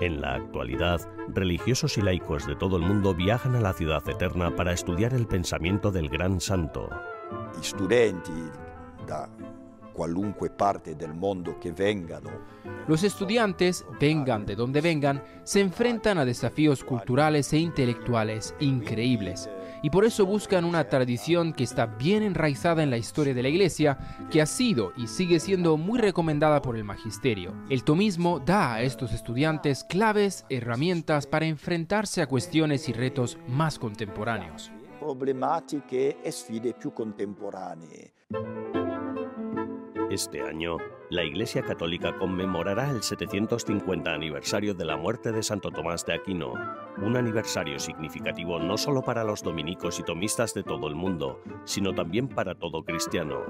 En 0.00 0.22
la 0.22 0.36
actualidad, 0.36 1.00
religiosos 1.28 1.98
y 1.98 2.02
laicos 2.02 2.46
de 2.46 2.56
todo 2.56 2.78
el 2.78 2.82
mundo 2.82 3.14
viajan 3.14 3.56
a 3.56 3.60
la 3.60 3.74
ciudad 3.74 4.08
eterna 4.08 4.56
para 4.56 4.72
estudiar 4.72 5.12
el 5.12 5.26
pensamiento 5.26 5.92
del 5.92 6.08
gran 6.08 6.40
santo. 6.40 6.88
Qualunque 9.96 10.50
parte 10.50 10.94
del 10.94 11.14
che 11.58 11.72
vengano 11.72 12.30
Los 12.86 13.02
estudiantes, 13.02 13.84
vengan 13.98 14.44
de 14.44 14.54
donde 14.54 14.80
vengan, 14.80 15.24
se 15.42 15.60
enfrentan 15.60 16.18
a 16.18 16.24
desafíos 16.24 16.84
culturales 16.84 17.52
e 17.52 17.58
intelectuales 17.58 18.54
increíbles. 18.60 19.48
Y 19.82 19.90
por 19.90 20.04
eso 20.04 20.24
buscan 20.24 20.64
una 20.64 20.88
tradición 20.88 21.52
que 21.52 21.64
está 21.64 21.86
bien 21.86 22.22
enraizada 22.22 22.82
en 22.82 22.90
la 22.90 22.96
historia 22.96 23.34
de 23.34 23.42
la 23.42 23.48
Iglesia, 23.48 23.98
que 24.30 24.40
ha 24.40 24.46
sido 24.46 24.92
y 24.96 25.08
sigue 25.08 25.40
siendo 25.40 25.76
muy 25.76 25.98
recomendada 25.98 26.62
por 26.62 26.76
el 26.76 26.84
magisterio. 26.84 27.54
El 27.70 27.82
tomismo 27.82 28.38
da 28.38 28.74
a 28.74 28.82
estos 28.82 29.12
estudiantes 29.12 29.82
claves, 29.82 30.44
herramientas 30.48 31.26
para 31.26 31.46
enfrentarse 31.46 32.22
a 32.22 32.28
cuestiones 32.28 32.88
y 32.88 32.92
retos 32.92 33.38
más 33.48 33.78
contemporáneos. 33.78 34.70
problematiche 34.98 36.20
e 36.20 36.32
sfide 36.32 36.74
più 36.74 36.92
contemporanee. 36.92 38.12
Este 40.10 40.40
año, 40.40 40.76
la 41.10 41.24
Iglesia 41.24 41.62
Católica 41.62 42.16
conmemorará 42.16 42.90
el 42.90 43.02
750 43.02 44.12
aniversario 44.12 44.72
de 44.72 44.84
la 44.84 44.96
muerte 44.96 45.32
de 45.32 45.42
Santo 45.42 45.72
Tomás 45.72 46.06
de 46.06 46.14
Aquino, 46.14 46.54
un 47.02 47.16
aniversario 47.16 47.80
significativo 47.80 48.60
no 48.60 48.78
solo 48.78 49.02
para 49.02 49.24
los 49.24 49.42
dominicos 49.42 49.98
y 49.98 50.04
tomistas 50.04 50.54
de 50.54 50.62
todo 50.62 50.86
el 50.86 50.94
mundo, 50.94 51.42
sino 51.64 51.92
también 51.92 52.28
para 52.28 52.54
todo 52.54 52.84
cristiano. 52.84 53.40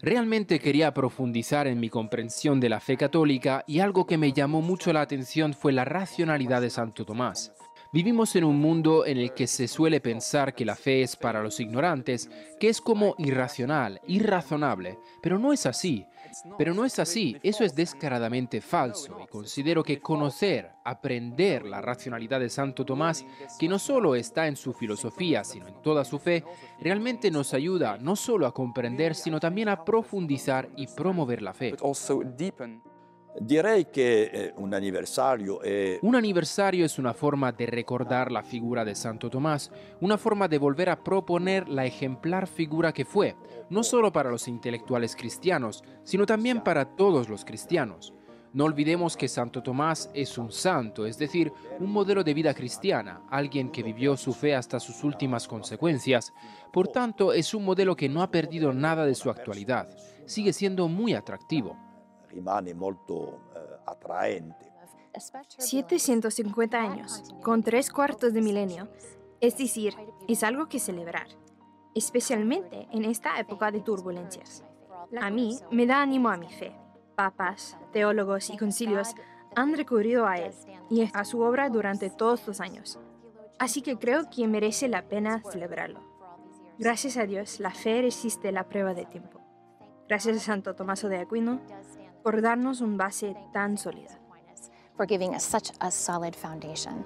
Realmente 0.00 0.58
quería 0.58 0.92
profundizar 0.92 1.68
en 1.68 1.78
mi 1.78 1.88
comprensión 1.88 2.58
de 2.58 2.70
la 2.70 2.80
fe 2.80 2.96
católica 2.96 3.62
y 3.68 3.78
algo 3.78 4.08
que 4.08 4.18
me 4.18 4.32
llamó 4.32 4.62
mucho 4.62 4.92
la 4.92 5.02
atención 5.02 5.54
fue 5.54 5.70
la 5.72 5.84
racionalidad 5.84 6.60
de 6.60 6.70
Santo 6.70 7.04
Tomás. 7.04 7.52
Vivimos 7.94 8.34
en 8.36 8.44
un 8.44 8.58
mundo 8.58 9.04
en 9.04 9.18
el 9.18 9.34
que 9.34 9.46
se 9.46 9.68
suele 9.68 10.00
pensar 10.00 10.54
que 10.54 10.64
la 10.64 10.76
fe 10.76 11.02
es 11.02 11.14
para 11.14 11.42
los 11.42 11.60
ignorantes, 11.60 12.30
que 12.58 12.70
es 12.70 12.80
como 12.80 13.14
irracional, 13.18 14.00
irrazonable, 14.06 14.98
pero 15.20 15.38
no 15.38 15.52
es 15.52 15.66
así. 15.66 16.06
Pero 16.56 16.72
no 16.72 16.86
es 16.86 16.98
así, 16.98 17.36
eso 17.42 17.64
es 17.64 17.74
descaradamente 17.74 18.62
falso 18.62 19.18
y 19.22 19.26
considero 19.26 19.82
que 19.82 20.00
conocer, 20.00 20.70
aprender 20.82 21.66
la 21.66 21.82
racionalidad 21.82 22.40
de 22.40 22.48
Santo 22.48 22.86
Tomás, 22.86 23.26
que 23.58 23.68
no 23.68 23.78
solo 23.78 24.14
está 24.14 24.46
en 24.46 24.56
su 24.56 24.72
filosofía, 24.72 25.44
sino 25.44 25.68
en 25.68 25.82
toda 25.82 26.06
su 26.06 26.18
fe, 26.18 26.44
realmente 26.80 27.30
nos 27.30 27.52
ayuda 27.52 27.98
no 27.98 28.16
solo 28.16 28.46
a 28.46 28.54
comprender, 28.54 29.14
sino 29.14 29.38
también 29.38 29.68
a 29.68 29.84
profundizar 29.84 30.70
y 30.76 30.86
promover 30.86 31.42
la 31.42 31.52
fe. 31.52 31.74
Direi 33.40 33.86
che 33.90 34.24
eh, 34.24 34.52
un 34.56 34.74
aniversario 34.74 35.62
es 36.84 36.98
una 36.98 37.14
forma 37.14 37.50
de 37.50 37.64
recordar 37.64 38.30
la 38.30 38.42
figura 38.42 38.84
de 38.84 38.94
Santo 38.94 39.30
Tomás, 39.30 39.70
una 40.00 40.18
forma 40.18 40.48
de 40.48 40.58
volver 40.58 40.90
a 40.90 41.02
proponer 41.02 41.66
la 41.66 41.86
ejemplar 41.86 42.46
figura 42.46 42.92
que 42.92 43.06
fue, 43.06 43.34
no 43.70 43.84
solo 43.84 44.12
para 44.12 44.30
los 44.30 44.48
intelectuales 44.48 45.16
cristianos, 45.16 45.82
sino 46.04 46.26
también 46.26 46.60
para 46.60 46.84
todos 46.84 47.30
los 47.30 47.46
cristianos. 47.46 48.12
No 48.52 48.66
olvidemos 48.66 49.16
que 49.16 49.28
Santo 49.28 49.62
Tomás 49.62 50.10
es 50.12 50.36
un 50.36 50.52
santo, 50.52 51.06
es 51.06 51.16
decir, 51.16 51.54
un 51.80 51.90
modelo 51.90 52.22
de 52.22 52.34
vida 52.34 52.52
cristiana, 52.52 53.22
alguien 53.30 53.70
que 53.70 53.82
vivió 53.82 54.14
su 54.18 54.34
fe 54.34 54.54
hasta 54.54 54.78
sus 54.78 55.04
últimas 55.04 55.48
consecuencias. 55.48 56.34
Por 56.70 56.88
tanto, 56.88 57.32
es 57.32 57.54
un 57.54 57.64
modelo 57.64 57.96
que 57.96 58.10
no 58.10 58.22
ha 58.22 58.30
perdido 58.30 58.74
nada 58.74 59.06
de 59.06 59.14
su 59.14 59.30
actualidad, 59.30 59.88
sigue 60.26 60.52
siendo 60.52 60.86
muy 60.88 61.14
atractivo. 61.14 61.78
Rimane 62.32 62.74
molto 62.74 63.50
eh, 63.54 63.58
attraente. 63.86 64.72
750 65.58 66.80
años, 66.80 67.22
con 67.42 67.62
tres 67.62 67.90
cuartos 67.90 68.32
de 68.32 68.40
milenio. 68.40 68.88
Es 69.40 69.58
decir, 69.58 69.94
es 70.28 70.42
algo 70.42 70.68
que 70.68 70.78
celebrar, 70.78 71.26
especialmente 71.94 72.88
en 72.92 73.04
esta 73.04 73.38
época 73.38 73.70
de 73.70 73.80
turbulencias. 73.80 74.64
A 75.20 75.30
mí 75.30 75.58
me 75.70 75.86
da 75.86 76.00
ánimo 76.00 76.30
a 76.30 76.36
mi 76.36 76.48
fe. 76.48 76.74
Papas, 77.16 77.76
teólogos 77.92 78.48
y 78.48 78.56
concilios 78.56 79.14
han 79.54 79.76
recurrido 79.76 80.26
a 80.26 80.38
él 80.38 80.52
y 80.88 81.10
a 81.12 81.24
su 81.24 81.40
obra 81.40 81.68
durante 81.68 82.08
todos 82.08 82.40
estos 82.40 82.60
años. 82.60 82.98
Así 83.58 83.82
que 83.82 83.98
creo 83.98 84.30
que 84.30 84.48
merece 84.48 84.88
la 84.88 85.02
pena 85.02 85.42
celebrarlo. 85.50 86.00
Gracias 86.78 87.16
a 87.16 87.26
Dios, 87.26 87.60
la 87.60 87.70
fe 87.70 88.00
resiste 88.00 88.50
la 88.50 88.64
prueba 88.64 88.94
de 88.94 89.04
tiempo. 89.04 89.40
Gracias 90.08 90.36
a 90.38 90.40
Santo 90.40 90.74
Tomaso 90.74 91.08
de 91.08 91.18
Aquino 91.18 91.60
por 92.22 92.40
darnos 92.40 92.80
un 92.80 92.96
base 92.96 93.36
tan 93.52 93.76
sólida. 93.76 94.22
for 94.96 95.06
giving 95.06 95.34
us 95.34 95.42
such 95.42 95.70
a 95.80 95.90
solid 95.90 96.34
foundation. 96.34 97.04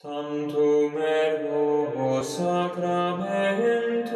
Tantum 0.00 0.96
ergo 0.96 2.22
sacramentum 2.22 4.10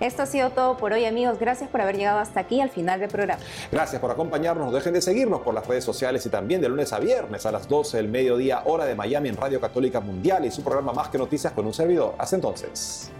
Esto 0.00 0.22
ha 0.22 0.26
sido 0.26 0.50
todo 0.50 0.76
por 0.76 0.92
hoy 0.92 1.06
amigos, 1.06 1.40
gracias 1.40 1.68
por 1.68 1.80
haber 1.80 1.96
llegado 1.96 2.20
hasta 2.20 2.38
aquí 2.38 2.60
al 2.60 2.70
final 2.70 3.00
del 3.00 3.08
programa. 3.08 3.42
Gracias 3.72 4.00
por 4.00 4.12
acompañarnos, 4.12 4.66
no 4.66 4.72
dejen 4.72 4.92
de 4.92 5.02
seguirnos 5.02 5.40
por 5.40 5.54
las 5.54 5.66
redes 5.66 5.82
sociales 5.82 6.24
y 6.24 6.28
también 6.28 6.60
de 6.60 6.68
lunes 6.68 6.92
a 6.92 7.00
viernes 7.00 7.46
a 7.46 7.50
las 7.50 7.66
12 7.66 7.96
del 7.96 8.06
mediodía 8.06 8.62
hora 8.64 8.84
de 8.84 8.94
Miami 8.94 9.30
en 9.30 9.36
Radio 9.36 9.60
Católica 9.60 9.98
Mundial 9.98 10.44
y 10.44 10.52
su 10.52 10.62
programa 10.62 10.92
Más 10.92 11.08
que 11.08 11.18
Noticias 11.18 11.52
con 11.52 11.66
un 11.66 11.74
servidor. 11.74 12.14
Hasta 12.16 12.36
entonces. 12.36 13.10